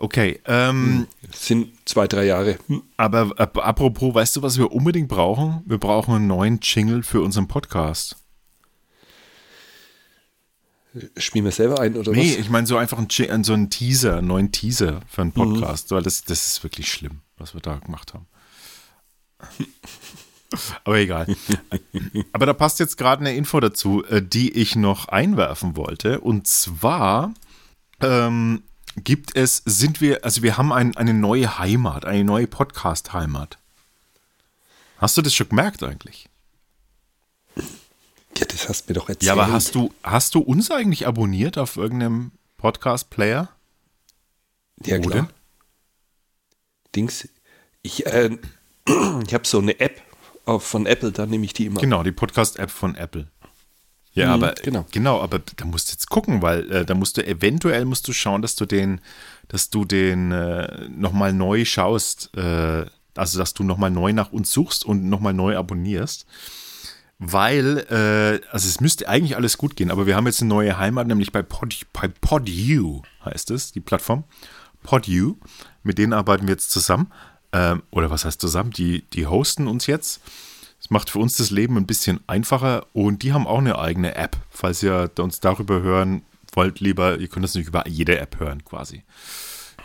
Okay, 0.01 0.39
ähm, 0.45 1.07
Das 1.29 1.45
sind 1.45 1.71
zwei, 1.87 2.07
drei 2.07 2.25
Jahre. 2.25 2.57
Hm. 2.67 2.81
aber 2.97 3.31
ap- 3.37 3.57
apropos, 3.57 4.15
weißt 4.15 4.37
du, 4.37 4.41
was 4.41 4.57
wir 4.57 4.71
unbedingt 4.71 5.09
brauchen? 5.09 5.61
Wir 5.65 5.77
brauchen 5.77 6.15
einen 6.15 6.27
neuen 6.27 6.59
Jingle 6.61 7.03
für 7.03 7.21
unseren 7.21 7.47
Podcast. 7.49 8.15
Spielen 11.17 11.45
wir 11.45 11.51
selber 11.51 11.79
ein 11.81 11.95
oder 11.95 12.11
Nee, 12.13 12.31
was? 12.31 12.39
ich 12.39 12.49
meine 12.49 12.65
so 12.65 12.75
einfach 12.77 12.97
einen, 12.97 13.09
Ji- 13.09 13.29
so 13.43 13.53
einen 13.53 13.69
Teaser, 13.69 14.17
einen 14.17 14.27
neuen 14.27 14.51
Teaser 14.51 15.01
für 15.07 15.21
einen 15.21 15.33
Podcast, 15.33 15.91
weil 15.91 16.01
das, 16.01 16.23
das 16.23 16.47
ist 16.47 16.63
wirklich 16.63 16.91
schlimm, 16.91 17.21
was 17.37 17.53
wir 17.53 17.61
da 17.61 17.75
gemacht 17.75 18.13
haben. 18.13 18.25
Aber 20.83 20.97
egal. 20.97 21.27
Aber 22.33 22.45
da 22.47 22.53
passt 22.53 22.79
jetzt 22.79 22.97
gerade 22.97 23.19
eine 23.21 23.35
Info 23.35 23.59
dazu, 23.59 24.03
äh, 24.05 24.21
die 24.23 24.51
ich 24.51 24.75
noch 24.75 25.07
einwerfen 25.09 25.75
wollte. 25.77 26.21
Und 26.21 26.47
zwar 26.47 27.33
ähm, 28.01 28.63
gibt 28.95 29.35
es, 29.35 29.61
sind 29.65 30.01
wir, 30.01 30.23
also 30.23 30.43
wir 30.43 30.57
haben 30.57 30.71
ein, 30.73 30.95
eine 30.97 31.13
neue 31.13 31.59
Heimat, 31.59 32.05
eine 32.05 32.23
neue 32.23 32.47
Podcast-Heimat. 32.47 33.57
Hast 34.97 35.17
du 35.17 35.21
das 35.21 35.33
schon 35.33 35.49
gemerkt 35.49 35.83
eigentlich? 35.83 36.29
Ja, 37.55 38.45
das 38.47 38.69
hast 38.69 38.85
du 38.85 38.91
mir 38.91 38.99
doch 38.99 39.09
erzählt. 39.09 39.27
Ja, 39.27 39.33
aber 39.33 39.51
hast 39.51 39.75
du, 39.75 39.93
hast 40.03 40.35
du 40.35 40.39
uns 40.39 40.71
eigentlich 40.71 41.07
abonniert 41.07 41.57
auf 41.57 41.77
irgendeinem 41.77 42.31
Podcast-Player? 42.57 43.49
Ja, 44.85 44.97
Wo 44.97 45.01
klar. 45.01 45.13
denn? 45.13 45.27
Dings. 46.95 47.27
Ich, 47.81 48.05
äh, 48.05 48.37
ich 49.25 49.33
habe 49.33 49.45
so 49.47 49.59
eine 49.59 49.79
App 49.79 50.01
von 50.57 50.85
Apple, 50.87 51.11
da 51.11 51.25
nehme 51.25 51.45
ich 51.45 51.53
die 51.53 51.67
immer. 51.67 51.79
Genau, 51.79 52.01
die 52.01 52.11
Podcast-App 52.11 52.71
von 52.71 52.95
Apple. 52.95 53.27
Ja, 54.13 54.27
Mhm, 54.27 54.43
aber 54.43 54.53
genau. 54.55 54.85
genau, 54.91 55.21
aber 55.21 55.39
da 55.39 55.65
musst 55.65 55.89
du 55.89 55.93
jetzt 55.93 56.09
gucken, 56.09 56.41
weil 56.41 56.69
äh, 56.71 56.85
da 56.85 56.95
musst 56.95 57.17
du 57.17 57.25
eventuell 57.25 57.85
musst 57.85 58.07
du 58.07 58.13
schauen, 58.13 58.41
dass 58.41 58.55
du 58.55 58.65
den, 58.65 59.01
dass 59.47 59.69
du 59.69 59.85
den 59.85 60.31
äh, 60.31 60.87
nochmal 60.89 61.31
neu 61.31 61.63
schaust, 61.65 62.35
äh, 62.35 62.85
also 63.15 63.37
dass 63.37 63.53
du 63.53 63.63
nochmal 63.63 63.91
neu 63.91 64.11
nach 64.13 64.31
uns 64.31 64.51
suchst 64.51 64.83
und 64.85 65.07
nochmal 65.09 65.33
neu 65.33 65.57
abonnierst. 65.57 66.25
Weil, 67.21 67.79
äh, 67.89 68.45
also 68.51 68.67
es 68.67 68.79
müsste 68.79 69.09
eigentlich 69.09 69.35
alles 69.35 69.57
gut 69.57 69.75
gehen, 69.75 69.91
aber 69.91 70.07
wir 70.07 70.15
haben 70.15 70.25
jetzt 70.25 70.41
eine 70.41 70.47
neue 70.49 70.77
Heimat, 70.77 71.05
nämlich 71.05 71.33
bei, 71.33 71.41
Pod, 71.41 71.75
bei 71.91 72.07
PodU 72.07 73.01
heißt 73.25 73.51
es, 73.51 73.73
die 73.73 73.81
Plattform. 73.81 74.23
PodU, 74.83 75.35
mit 75.83 75.97
denen 75.97 76.13
arbeiten 76.13 76.47
wir 76.47 76.53
jetzt 76.53 76.71
zusammen. 76.71 77.11
Ähm, 77.51 77.83
oder 77.91 78.09
was 78.09 78.23
heißt 78.23 78.39
zusammen? 78.39 78.71
Die, 78.71 79.01
die 79.13 79.27
hosten 79.27 79.67
uns 79.67 79.85
jetzt. 79.87 80.21
Macht 80.89 81.11
für 81.11 81.19
uns 81.19 81.37
das 81.37 81.51
Leben 81.51 81.77
ein 81.77 81.85
bisschen 81.85 82.19
einfacher 82.27 82.87
und 82.93 83.21
die 83.21 83.31
haben 83.31 83.47
auch 83.47 83.59
eine 83.59 83.77
eigene 83.77 84.15
App. 84.15 84.37
Falls 84.49 84.81
ihr 84.81 85.11
uns 85.19 85.39
darüber 85.39 85.81
hören 85.81 86.23
wollt, 86.53 86.79
lieber, 86.79 87.17
ihr 87.19 87.27
könnt 87.27 87.43
das 87.43 87.53
nicht 87.53 87.67
über 87.67 87.87
jede 87.87 88.17
App 88.19 88.39
hören 88.39 88.65
quasi. 88.65 89.03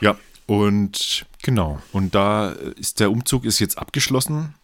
Ja, 0.00 0.16
und 0.46 1.26
genau. 1.42 1.80
Und 1.92 2.14
da 2.14 2.50
ist 2.50 3.00
der 3.00 3.10
Umzug 3.10 3.44
ist 3.44 3.58
jetzt 3.58 3.78
abgeschlossen. 3.78 4.54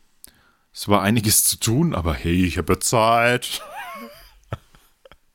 Es 0.73 0.89
war 0.89 1.03
einiges 1.03 1.45
zu 1.45 1.59
tun, 1.59 1.95
aber 1.95 2.15
hey, 2.15 2.45
ich 2.45 2.59
habe 2.59 2.73
ja 2.75 2.81
Zeit. 2.81 3.63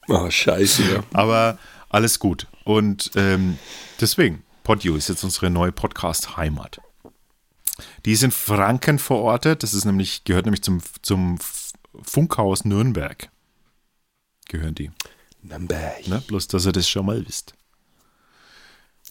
Oh, 0.07 0.29
scheiße, 0.29 0.83
ja. 0.83 1.03
Aber 1.13 1.57
alles 1.89 2.19
gut. 2.19 2.47
Und 2.63 3.11
ähm, 3.15 3.57
deswegen, 3.99 4.43
PodU 4.63 4.95
ist 4.95 5.09
jetzt 5.09 5.23
unsere 5.23 5.49
neue 5.49 5.71
Podcast-Heimat. 5.71 6.79
Die 8.05 8.11
ist 8.13 8.23
in 8.23 8.31
Franken 8.31 8.99
verortet. 8.99 9.63
Das 9.63 9.73
ist 9.73 9.85
nämlich, 9.85 10.23
gehört 10.23 10.45
nämlich 10.45 10.61
zum, 10.63 10.81
zum 11.01 11.37
Funkhaus 12.03 12.65
Nürnberg. 12.65 13.29
Gehören 14.47 14.75
die. 14.75 14.91
Nürnberg. 15.41 16.07
Ne? 16.07 16.21
Bloß, 16.27 16.47
dass 16.47 16.65
ihr 16.65 16.71
das 16.71 16.87
schon 16.87 17.05
mal 17.05 17.25
wisst. 17.27 17.53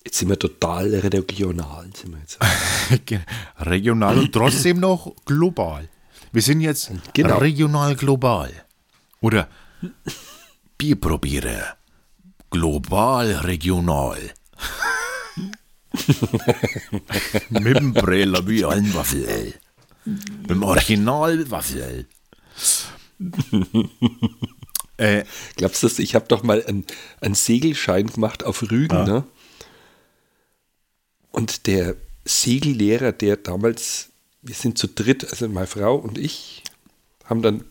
Jetzt 0.04 0.18
sind 0.18 0.28
wir 0.28 0.38
total 0.38 0.94
regional. 0.94 1.90
Sind 1.94 2.12
wir 2.12 2.20
jetzt. 2.20 2.38
regional 3.58 4.18
und 4.18 4.32
trotzdem 4.32 4.78
noch 4.80 5.14
global. 5.24 5.88
Wir 6.32 6.42
sind 6.42 6.60
jetzt 6.60 6.90
Genau. 7.14 7.38
regional 7.38 7.94
global. 7.96 8.52
Oder 9.20 9.48
Bierprobierer. 10.76 11.76
Global 12.50 13.32
regional. 13.32 14.18
Mit 17.50 17.76
dem 17.76 17.92
Breller 17.92 18.46
wie 18.46 18.64
ein 18.64 18.94
Waffel. 18.94 19.54
Mit 20.04 20.50
dem 20.50 20.62
Originalwaffel. 20.62 22.06
äh, 24.96 25.24
Glaubst 25.56 25.82
du, 25.82 25.88
ich 26.02 26.14
habe 26.14 26.26
doch 26.28 26.42
mal 26.42 26.64
einen, 26.64 26.84
einen 27.20 27.34
Segelschein 27.34 28.08
gemacht 28.08 28.44
auf 28.44 28.62
Rügen, 28.70 29.04
ne? 29.04 29.24
Und 31.30 31.66
der 31.66 31.96
Segellehrer, 32.24 33.12
der 33.12 33.36
damals, 33.36 34.10
wir 34.42 34.54
sind 34.54 34.78
zu 34.78 34.86
dritt, 34.86 35.28
also 35.30 35.48
meine 35.48 35.66
Frau 35.66 35.96
und 35.96 36.16
ich, 36.16 36.62
haben 37.24 37.42
dann 37.42 37.64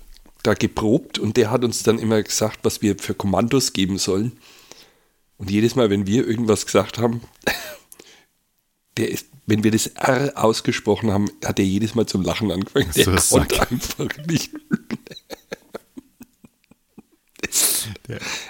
da 0.44 0.54
geprobt 0.54 1.18
und 1.18 1.38
der 1.38 1.50
hat 1.50 1.64
uns 1.64 1.84
dann 1.84 1.98
immer 1.98 2.22
gesagt, 2.22 2.60
was 2.64 2.82
wir 2.82 2.98
für 2.98 3.14
Kommandos 3.14 3.72
geben 3.72 3.98
sollen. 3.98 4.34
Und 5.38 5.50
jedes 5.50 5.76
Mal, 5.76 5.90
wenn 5.90 6.06
wir 6.06 6.28
irgendwas 6.28 6.66
gesagt 6.66 6.98
haben, 6.98 7.22
der 8.98 9.10
ist, 9.10 9.28
wenn 9.46 9.64
wir 9.64 9.72
das 9.72 9.88
R 9.88 10.32
ausgesprochen 10.36 11.12
haben, 11.12 11.30
hat 11.44 11.60
er 11.60 11.66
jedes 11.66 11.96
Mal 11.96 12.06
zum 12.06 12.22
Lachen 12.24 12.52
angefangen. 12.52 12.90
Der 12.96 13.18
So 13.20 13.38
konnte 13.38 13.56
Sack. 13.56 13.72
einfach 13.72 14.18
nicht. 14.28 14.52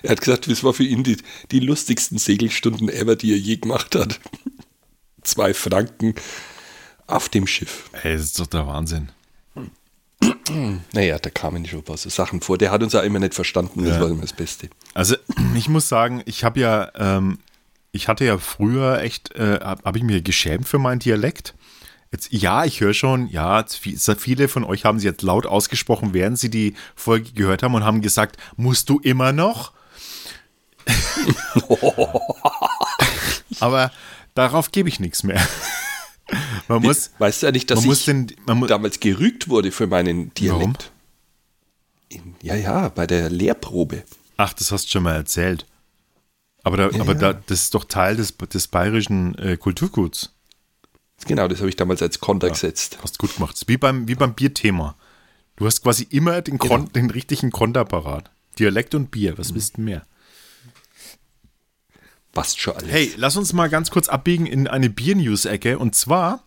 Er 0.03 0.11
hat 0.11 0.19
gesagt, 0.21 0.49
das 0.49 0.63
war 0.63 0.73
für 0.73 0.83
ihn 0.83 1.03
die, 1.03 1.17
die 1.51 1.59
lustigsten 1.59 2.17
Segelstunden 2.17 2.89
ever, 2.89 3.15
die 3.15 3.31
er 3.31 3.37
je 3.37 3.57
gemacht 3.57 3.95
hat. 3.95 4.19
Zwei 5.23 5.53
Franken 5.53 6.13
auf 7.07 7.29
dem 7.29 7.47
Schiff. 7.47 7.89
Ey, 8.03 8.13
das 8.13 8.23
ist 8.25 8.39
doch 8.39 8.47
der 8.47 8.67
Wahnsinn. 8.67 9.09
Naja, 10.93 11.17
da 11.19 11.29
kamen 11.29 11.65
schon 11.65 11.79
ein 11.79 11.85
paar 11.85 11.97
so 11.97 12.09
Sachen 12.09 12.41
vor. 12.41 12.57
Der 12.57 12.71
hat 12.71 12.83
uns 12.83 12.95
auch 12.95 13.03
immer 13.03 13.19
nicht 13.19 13.33
verstanden, 13.33 13.83
das 13.83 13.95
Ja. 13.95 14.01
war 14.01 14.09
immer 14.09 14.21
das 14.21 14.33
Beste. 14.33 14.69
Also 14.93 15.15
ich 15.55 15.67
muss 15.69 15.89
sagen, 15.89 16.21
ich 16.25 16.43
habe 16.43 16.59
ja, 16.59 16.91
ähm, 16.95 17.39
ich 17.93 18.07
hatte 18.07 18.25
ja 18.25 18.37
früher 18.39 19.01
echt, 19.01 19.33
äh, 19.35 19.59
habe 19.61 19.83
hab 19.83 19.95
ich 19.95 20.03
mir 20.03 20.21
geschämt 20.21 20.67
für 20.67 20.79
meinen 20.79 20.99
Dialekt. 20.99 21.53
Jetzt, 22.11 22.33
ja, 22.33 22.65
ich 22.65 22.81
höre 22.81 22.93
schon, 22.93 23.27
ja, 23.29 23.63
viele 23.67 24.47
von 24.47 24.63
euch 24.63 24.83
haben 24.83 24.99
sie 24.99 25.07
jetzt 25.07 25.21
laut 25.21 25.45
ausgesprochen, 25.45 26.13
während 26.13 26.37
sie 26.37 26.49
die 26.49 26.75
Folge 26.95 27.31
gehört 27.31 27.63
haben 27.63 27.75
und 27.75 27.85
haben 27.85 28.01
gesagt, 28.01 28.37
musst 28.57 28.89
du 28.89 28.99
immer 28.99 29.31
noch? 29.31 29.73
Aber 33.59 33.91
darauf 34.33 34.71
gebe 34.71 34.89
ich 34.89 34.99
nichts 34.99 35.23
mehr. 35.23 35.41
Man 36.67 36.81
muss, 36.81 37.11
weißt 37.19 37.43
du 37.43 37.47
eigentlich, 37.47 37.67
dass 37.67 37.81
man 37.81 37.87
muss 37.87 37.99
ich 37.99 38.05
den, 38.05 38.33
damals 38.67 38.99
gerügt 38.99 39.49
wurde 39.49 39.71
für 39.71 39.85
meinen 39.85 40.33
Dialekt? 40.33 40.91
Warum? 42.11 42.35
Ja, 42.41 42.55
ja, 42.55 42.89
bei 42.89 43.05
der 43.05 43.29
Lehrprobe. 43.29 44.03
ach, 44.37 44.53
das 44.53 44.71
hast 44.71 44.85
du 44.85 44.89
schon 44.89 45.03
mal 45.03 45.15
erzählt. 45.15 45.67
Aber, 46.63 46.77
da, 46.77 46.99
aber 46.99 47.15
Da, 47.15 47.33
das 47.33 47.63
ist 47.63 47.75
doch 47.75 47.83
Teil 47.83 48.15
des, 48.15 48.35
des 48.37 48.67
bayerischen 48.67 49.37
äh, 49.37 49.57
Kulturguts. 49.57 50.31
Genau, 51.25 51.47
das 51.47 51.59
habe 51.59 51.69
ich 51.69 51.75
damals 51.75 52.01
als 52.01 52.19
Konter 52.19 52.49
gesetzt. 52.49 52.97
Hast 53.01 53.19
gut 53.19 53.35
gemacht. 53.35 53.61
Wie 53.67 53.77
beim, 53.77 54.07
wie 54.07 54.15
beim 54.15 54.33
Bierthema. 54.33 54.95
Du 55.55 55.65
hast 55.65 55.81
quasi 55.83 56.07
immer 56.09 56.41
den, 56.41 56.57
Kon 56.57 56.91
den 56.93 57.09
richtigen 57.09 57.51
Konterapparat. 57.51 58.31
Dialekt 58.59 58.95
und 58.95 59.11
Bier, 59.11 59.37
was 59.37 59.53
willst 59.53 59.77
du 59.77 59.81
mehr? 59.81 60.05
Passt 62.33 62.59
schon 62.59 62.75
alles. 62.75 62.91
Hey, 62.91 63.13
lass 63.15 63.37
uns 63.37 63.53
mal 63.53 63.69
ganz 63.69 63.91
kurz 63.91 64.09
abbiegen 64.09 64.47
in 64.47 64.67
eine 64.67 64.89
Bier-News-Ecke. 64.89 65.77
Und 65.77 65.95
zwar, 65.95 66.43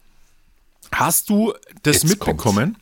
hast 0.92 1.30
du 1.30 1.54
das 1.82 2.02
Jetzt 2.02 2.08
mitbekommen? 2.08 2.76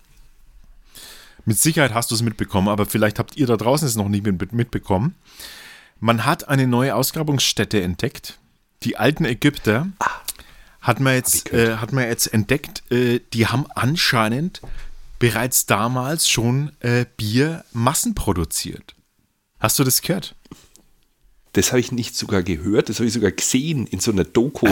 Mit 1.44 1.58
Sicherheit 1.58 1.92
hast 1.92 2.10
du 2.10 2.14
es 2.14 2.22
mitbekommen, 2.22 2.68
aber 2.68 2.86
vielleicht 2.86 3.18
habt 3.18 3.36
ihr 3.36 3.46
da 3.46 3.56
draußen 3.56 3.86
es 3.86 3.96
noch 3.96 4.08
nicht 4.08 4.24
mit, 4.24 4.52
mitbekommen. 4.52 5.14
Man 6.04 6.26
hat 6.26 6.48
eine 6.50 6.66
neue 6.66 6.94
Ausgrabungsstätte 6.96 7.80
entdeckt. 7.80 8.38
Die 8.82 8.98
alten 8.98 9.24
Ägypter 9.24 9.88
hat 10.82 11.00
man 11.00 11.14
jetzt, 11.14 11.50
äh, 11.50 11.78
hat 11.78 11.94
man 11.94 12.04
jetzt 12.06 12.26
entdeckt, 12.26 12.82
äh, 12.92 13.20
die 13.32 13.46
haben 13.46 13.64
anscheinend 13.74 14.60
bereits 15.18 15.64
damals 15.64 16.28
schon 16.28 16.72
äh, 16.80 17.06
Bier 17.16 17.64
massenproduziert. 17.72 18.94
Hast 19.58 19.78
du 19.78 19.84
das 19.84 20.02
gehört? 20.02 20.34
Das 21.54 21.68
habe 21.72 21.80
ich 21.80 21.90
nicht 21.90 22.14
sogar 22.14 22.42
gehört, 22.42 22.90
das 22.90 22.98
habe 22.98 23.06
ich 23.06 23.14
sogar 23.14 23.30
gesehen 23.30 23.86
in 23.86 23.98
so 23.98 24.12
einer 24.12 24.24
Doku. 24.24 24.68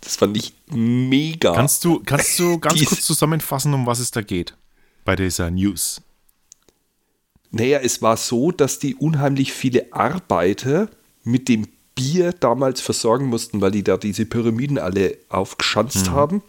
Das 0.00 0.16
fand 0.16 0.36
ich 0.36 0.52
mega. 0.66 1.54
Kannst 1.54 1.84
du, 1.84 2.02
kannst 2.04 2.36
du 2.40 2.58
ganz 2.58 2.74
Dies- 2.80 2.88
kurz 2.88 3.02
zusammenfassen, 3.02 3.72
um 3.72 3.86
was 3.86 4.00
es 4.00 4.10
da 4.10 4.20
geht 4.20 4.56
bei 5.04 5.14
dieser 5.14 5.48
News? 5.52 6.02
Naja, 7.52 7.78
es 7.82 8.02
war 8.02 8.16
so, 8.16 8.50
dass 8.50 8.78
die 8.78 8.94
unheimlich 8.94 9.52
viele 9.52 9.92
Arbeiter 9.92 10.88
mit 11.22 11.48
dem 11.48 11.68
Bier 11.94 12.32
damals 12.32 12.80
versorgen 12.80 13.26
mussten, 13.26 13.60
weil 13.60 13.70
die 13.70 13.84
da 13.84 13.96
diese 13.98 14.24
Pyramiden 14.26 14.78
alle 14.78 15.18
aufgeschanzt 15.28 16.10
haben. 16.10 16.42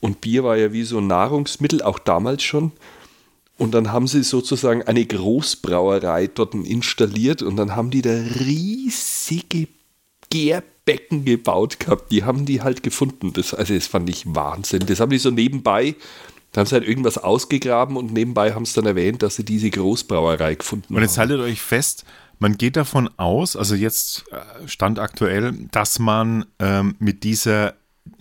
Und 0.00 0.20
Bier 0.20 0.42
war 0.42 0.56
ja 0.56 0.72
wie 0.72 0.84
so 0.84 0.98
ein 0.98 1.06
Nahrungsmittel, 1.06 1.82
auch 1.82 1.98
damals 1.98 2.42
schon. 2.42 2.72
Und 3.56 3.72
dann 3.72 3.92
haben 3.92 4.08
sie 4.08 4.22
sozusagen 4.22 4.82
eine 4.82 5.04
Großbrauerei 5.04 6.26
dort 6.26 6.54
installiert 6.54 7.42
und 7.42 7.56
dann 7.56 7.76
haben 7.76 7.90
die 7.90 8.02
da 8.02 8.10
riesige 8.10 9.68
Gärbecken 10.30 11.24
gebaut 11.24 11.78
gehabt. 11.78 12.10
Die 12.10 12.24
haben 12.24 12.46
die 12.46 12.62
halt 12.62 12.82
gefunden. 12.82 13.32
Das, 13.32 13.54
also 13.54 13.74
das 13.74 13.86
fand 13.86 14.10
ich 14.10 14.24
Wahnsinn. 14.26 14.86
Das 14.86 14.98
haben 14.98 15.10
die 15.10 15.18
so 15.18 15.30
nebenbei, 15.30 15.94
da 16.54 16.60
haben 16.60 16.66
sie 16.68 16.76
halt 16.76 16.86
irgendwas 16.86 17.18
ausgegraben 17.18 17.96
und 17.96 18.12
nebenbei 18.12 18.54
haben 18.54 18.64
sie 18.64 18.76
dann 18.76 18.86
erwähnt, 18.86 19.22
dass 19.22 19.34
sie 19.34 19.44
diese 19.44 19.70
Großbrauerei 19.70 20.54
gefunden 20.54 20.94
Und 20.94 21.02
jetzt 21.02 21.18
haben. 21.18 21.30
haltet 21.30 21.40
euch 21.40 21.60
fest, 21.60 22.04
man 22.38 22.56
geht 22.56 22.76
davon 22.76 23.10
aus, 23.16 23.56
also 23.56 23.74
jetzt 23.74 24.22
äh, 24.30 24.68
stand 24.68 25.00
aktuell, 25.00 25.52
dass 25.72 25.98
man 25.98 26.44
ähm, 26.60 26.94
mit, 27.00 27.24
dieser, 27.24 27.74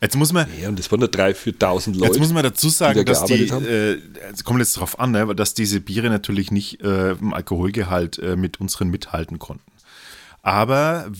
Jetzt 0.00 0.16
muss 0.16 0.32
man, 0.32 0.46
Ja, 0.60 0.68
und 0.68 0.78
das 0.78 0.90
waren 0.90 1.00
nur 1.00 1.08
drei, 1.08 1.32
viertausend 1.34 1.96
Leute. 1.96 2.12
Jetzt 2.12 2.20
muss 2.20 2.32
man 2.32 2.42
dazu 2.42 2.68
sagen, 2.68 2.98
die 2.98 3.04
da 3.04 3.12
dass 3.12 3.24
die, 3.24 3.44
äh, 3.44 3.98
es 4.32 4.44
kommt 4.44 4.58
jetzt 4.58 4.76
darauf 4.76 5.00
an, 5.00 5.12
ne, 5.12 5.34
dass 5.34 5.54
diese 5.54 5.80
Biere 5.80 6.10
natürlich 6.10 6.50
nicht 6.50 6.82
äh, 6.82 7.12
im 7.12 7.32
Alkoholgehalt 7.32 8.18
äh, 8.18 8.36
mit 8.36 8.60
unseren 8.60 8.88
mithalten 8.88 9.38
konnten. 9.38 9.72
Aber 10.42 11.10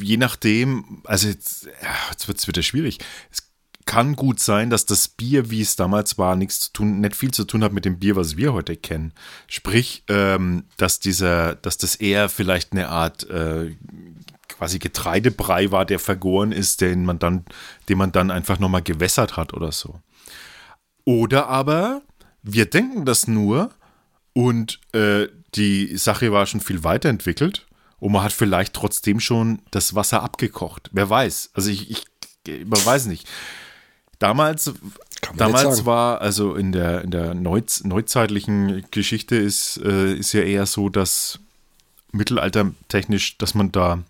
je 0.00 0.16
nachdem, 0.16 1.02
also 1.04 1.28
jetzt, 1.28 1.66
ja, 1.66 1.94
jetzt 2.10 2.26
wird 2.26 2.38
es 2.38 2.48
wieder 2.48 2.62
schwierig. 2.62 2.98
Es 3.30 3.42
kann 3.86 4.16
gut 4.16 4.40
sein, 4.40 4.70
dass 4.70 4.86
das 4.86 5.08
Bier, 5.08 5.50
wie 5.50 5.60
es 5.60 5.76
damals 5.76 6.16
war, 6.16 6.36
nichts 6.36 6.60
zu 6.60 6.72
tun, 6.72 7.00
nicht 7.00 7.14
viel 7.14 7.32
zu 7.32 7.44
tun 7.44 7.62
hat 7.62 7.72
mit 7.72 7.84
dem 7.84 7.98
Bier, 7.98 8.16
was 8.16 8.36
wir 8.36 8.52
heute 8.52 8.76
kennen. 8.76 9.12
Sprich, 9.46 10.04
ähm, 10.08 10.64
dass 10.76 11.00
dieser, 11.00 11.54
dass 11.56 11.76
das 11.76 11.94
eher 11.94 12.28
vielleicht 12.28 12.72
eine 12.72 12.88
Art 12.88 13.28
äh, 13.28 13.76
quasi 14.48 14.78
Getreidebrei 14.78 15.70
war, 15.70 15.84
der 15.84 15.98
vergoren 15.98 16.52
ist, 16.52 16.80
den 16.80 17.04
man 17.04 17.18
dann, 17.18 17.44
den 17.88 17.98
man 17.98 18.12
dann 18.12 18.30
einfach 18.30 18.58
nochmal 18.58 18.82
gewässert 18.82 19.36
hat 19.36 19.52
oder 19.52 19.72
so. 19.72 20.00
Oder 21.04 21.48
aber 21.48 22.02
wir 22.42 22.66
denken 22.66 23.04
das 23.04 23.26
nur 23.26 23.70
und 24.32 24.80
äh, 24.92 25.28
die 25.54 25.96
Sache 25.96 26.32
war 26.32 26.46
schon 26.46 26.60
viel 26.60 26.84
weiterentwickelt 26.84 27.66
und 28.00 28.12
man 28.12 28.22
hat 28.22 28.32
vielleicht 28.32 28.74
trotzdem 28.74 29.20
schon 29.20 29.62
das 29.70 29.94
Wasser 29.94 30.22
abgekocht. 30.22 30.90
Wer 30.92 31.08
weiß. 31.08 31.50
Also 31.54 31.70
ich, 31.70 31.90
ich, 31.90 32.04
man 32.66 32.84
weiß 32.84 33.06
nicht. 33.06 33.28
Damals, 34.24 34.72
damals 35.36 35.84
war, 35.84 36.20
also 36.20 36.54
in 36.54 36.72
der, 36.72 37.02
in 37.02 37.10
der 37.10 37.34
Neuz, 37.34 37.84
neuzeitlichen 37.84 38.84
Geschichte 38.90 39.36
ist, 39.36 39.76
äh, 39.84 40.14
ist 40.14 40.32
ja 40.32 40.40
eher 40.42 40.64
so, 40.66 40.88
dass 40.88 41.38
mittelaltertechnisch, 42.12 43.36
dass 43.38 43.54
man 43.54 43.70
da, 43.72 44.02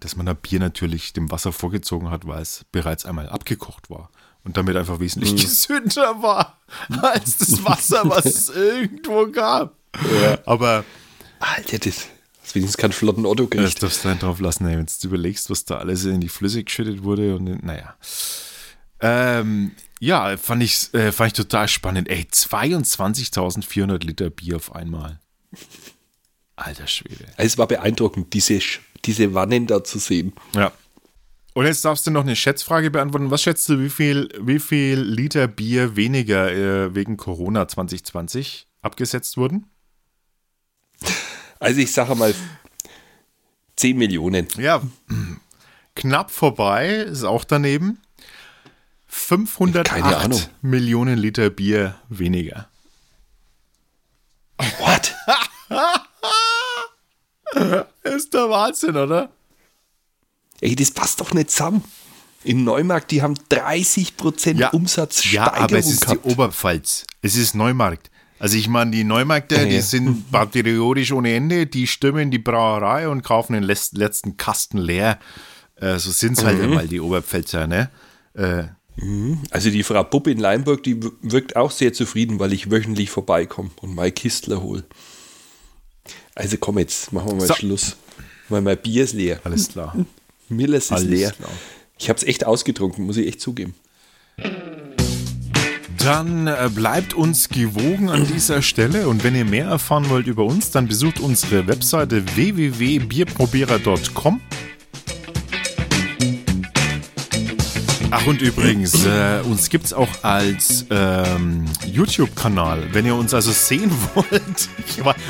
dass 0.00 0.16
man 0.16 0.26
da 0.26 0.32
Bier 0.32 0.58
natürlich 0.60 1.12
dem 1.12 1.30
Wasser 1.30 1.52
vorgezogen 1.52 2.10
hat, 2.10 2.26
weil 2.26 2.42
es 2.42 2.64
bereits 2.72 3.06
einmal 3.06 3.28
abgekocht 3.28 3.90
war 3.90 4.10
und 4.44 4.56
damit 4.56 4.76
einfach 4.76 5.00
wesentlich 5.00 5.32
Mhm. 5.32 5.36
gesünder 5.36 6.22
war 6.22 6.58
als 7.02 7.38
das 7.38 7.64
Wasser, 7.64 8.02
was 8.08 8.24
es 8.26 8.48
irgendwo 8.50 9.26
gab. 9.28 9.74
Aber 10.46 10.84
Alter, 11.38 11.78
das 11.78 12.08
ist 12.44 12.54
wenigstens 12.54 12.76
kein 12.78 12.92
flotten 12.92 13.26
Otto 13.26 13.46
das 13.46 13.74
darfst 13.76 14.04
du 14.04 14.14
drauf 14.16 14.40
lassen, 14.40 14.66
ey, 14.66 14.76
wenn 14.78 14.86
du 14.86 15.06
überlegst, 15.08 15.50
was 15.50 15.64
da 15.64 15.78
alles 15.78 16.04
in 16.04 16.20
die 16.20 16.28
Flüssig 16.28 16.66
geschüttet 16.66 17.02
wurde 17.04 17.36
und 17.36 17.62
naja. 17.62 17.94
Ähm, 19.00 19.72
ja, 20.00 20.36
fand 20.36 20.62
ich, 20.62 20.92
äh, 20.94 21.12
fand 21.12 21.28
ich 21.28 21.32
total 21.34 21.68
spannend. 21.68 22.08
Ey, 22.08 22.26
22.400 22.30 24.04
Liter 24.04 24.30
Bier 24.30 24.56
auf 24.56 24.74
einmal. 24.74 25.20
Alter 26.56 26.86
Schwede. 26.86 27.26
Es 27.36 27.58
war 27.58 27.66
beeindruckend, 27.66 28.32
diese, 28.32 28.60
diese 29.04 29.34
Wannen 29.34 29.66
da 29.66 29.84
zu 29.84 29.98
sehen. 29.98 30.32
Ja. 30.54 30.72
Und 31.54 31.66
jetzt 31.66 31.84
darfst 31.84 32.06
du 32.06 32.10
noch 32.10 32.22
eine 32.22 32.36
Schätzfrage 32.36 32.90
beantworten. 32.90 33.30
Was 33.30 33.42
schätzt 33.42 33.68
du, 33.68 33.80
wie 33.80 33.90
viel, 33.90 34.28
wie 34.40 34.60
viel 34.60 35.00
Liter 35.00 35.48
Bier 35.48 35.96
weniger 35.96 36.52
äh, 36.52 36.94
wegen 36.94 37.16
Corona 37.16 37.66
2020 37.66 38.66
abgesetzt 38.82 39.36
wurden? 39.36 39.66
Also 41.58 41.80
ich 41.80 41.92
sage 41.92 42.14
mal 42.14 42.34
10 43.76 43.96
Millionen. 43.96 44.46
Ja, 44.58 44.82
knapp 45.94 46.30
vorbei, 46.30 46.94
ist 46.94 47.24
auch 47.24 47.44
daneben. 47.44 48.00
508 49.08 49.86
Keine 49.88 50.16
Ahnung. 50.16 50.40
Millionen 50.62 51.18
Liter 51.18 51.50
Bier 51.50 51.96
weniger. 52.08 52.68
What? 54.78 55.14
Ist 58.04 58.34
der 58.34 58.50
Wahnsinn, 58.50 58.96
oder? 58.96 59.30
Ey, 60.60 60.74
das 60.74 60.90
passt 60.90 61.20
doch 61.20 61.32
nicht 61.32 61.50
zusammen. 61.50 61.82
In 62.44 62.64
Neumarkt, 62.64 63.10
die 63.10 63.22
haben 63.22 63.34
30% 63.50 64.56
Ja, 64.58 64.68
Umsatzsteigerung 64.70 65.54
ja, 65.56 65.64
aber 65.64 65.78
es 65.78 65.90
ist 65.90 66.02
gehabt. 66.02 66.24
die 66.24 66.28
Oberpfalz. 66.30 67.04
Es 67.22 67.36
ist 67.36 67.54
Neumarkt. 67.54 68.10
Also 68.38 68.56
ich 68.56 68.68
meine, 68.68 68.92
die 68.92 69.02
Neumärkte, 69.02 69.56
Ja, 69.56 69.64
die 69.64 69.80
sind 69.80 70.26
patriotisch 70.32 71.10
ohne 71.12 71.34
Ende, 71.34 71.66
die 71.66 71.86
stimmen 71.88 72.30
die 72.30 72.38
Brauerei 72.38 73.08
und 73.08 73.22
kaufen 73.22 73.54
den 73.54 73.64
letzten 73.64 74.36
Kasten 74.36 74.78
leer. 74.78 75.18
Äh, 75.76 75.98
so 75.98 76.10
sind 76.12 76.38
es 76.38 76.44
halt 76.44 76.58
Mhm. 76.58 76.64
einmal 76.64 76.86
die 76.88 77.00
Oberpfälzer, 77.00 77.66
ne? 77.66 77.90
Äh, 78.34 78.64
Also 79.50 79.70
die 79.70 79.82
Frau 79.84 80.02
Puppe 80.02 80.30
in 80.30 80.38
Leimburg, 80.38 80.82
die 80.82 80.98
wirkt 81.22 81.56
auch 81.56 81.70
sehr 81.70 81.92
zufrieden, 81.92 82.38
weil 82.40 82.52
ich 82.52 82.70
wöchentlich 82.70 83.10
vorbeikomme 83.10 83.70
und 83.80 83.94
mein 83.94 84.12
Kistler 84.14 84.60
hole. 84.62 84.84
Also 86.34 86.56
komm 86.58 86.78
jetzt, 86.78 87.12
machen 87.12 87.28
wir 87.30 87.34
mal 87.36 87.46
So. 87.46 87.54
Schluss. 87.54 87.96
Weil 88.48 88.62
mein 88.62 88.78
Bier 88.78 89.04
ist 89.04 89.12
leer. 89.12 89.40
alles 89.44 89.68
klar. 89.68 89.94
Millers 90.48 90.84
ist 90.86 90.92
Alles 90.92 91.08
leer. 91.08 91.30
klar. 91.32 91.50
Ich 91.98 92.08
habe 92.08 92.16
es 92.16 92.22
echt 92.24 92.46
ausgetrunken, 92.46 93.04
muss 93.04 93.16
ich 93.18 93.26
echt 93.26 93.40
zugeben. 93.40 93.74
Dann 95.98 96.46
äh, 96.46 96.70
bleibt 96.74 97.12
uns 97.12 97.48
gewogen 97.48 98.08
an 98.08 98.24
dieser 98.26 98.62
Stelle 98.62 99.08
und 99.08 99.24
wenn 99.24 99.34
ihr 99.34 99.44
mehr 99.44 99.66
erfahren 99.66 100.08
wollt 100.08 100.26
über 100.28 100.44
uns, 100.44 100.70
dann 100.70 100.86
besucht 100.88 101.18
unsere 101.20 101.66
Webseite 101.66 102.24
www.bierprobierer.com. 102.36 104.40
Ach 108.10 108.26
und 108.26 108.40
übrigens, 108.40 109.04
äh, 109.04 109.40
uns 109.44 109.68
gibt's 109.68 109.92
auch 109.92 110.08
als 110.22 110.86
ähm, 110.90 111.66
YouTube-Kanal. 111.86 112.88
Wenn 112.92 113.04
ihr 113.04 113.14
uns 113.14 113.34
also 113.34 113.52
sehen 113.52 113.90
wollt, 114.14 114.68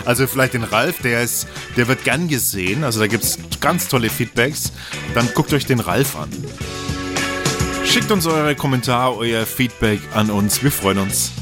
also 0.05 0.27
vielleicht 0.27 0.55
den 0.55 0.63
Ralf, 0.63 1.03
der 1.03 1.23
ist, 1.23 1.49
der 1.77 1.89
wird 1.89 2.05
gern 2.05 2.29
gesehen. 2.29 2.85
Also 2.85 3.01
da 3.01 3.09
gibt's 3.09 3.39
ganz 3.61 3.89
tolle 3.89 4.11
Feedbacks. 4.11 4.73
Dann 5.15 5.29
guckt 5.35 5.53
euch 5.53 5.67
den 5.67 5.81
Ralf 5.81 6.15
an. 6.17 6.29
Schickt 7.85 8.13
uns 8.13 8.27
eure 8.27 8.55
Kommentare, 8.55 9.17
euer 9.17 9.45
Feedback 9.45 10.01
an 10.15 10.31
uns. 10.31 10.63
Wir 10.63 10.71
freuen 10.71 10.99
uns. 10.99 11.33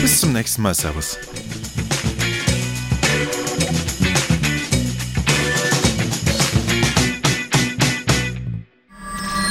Bis 0.00 0.20
zum 0.20 0.32
nächsten 0.32 0.62
Mal. 0.62 0.74
Servus. 0.74 1.18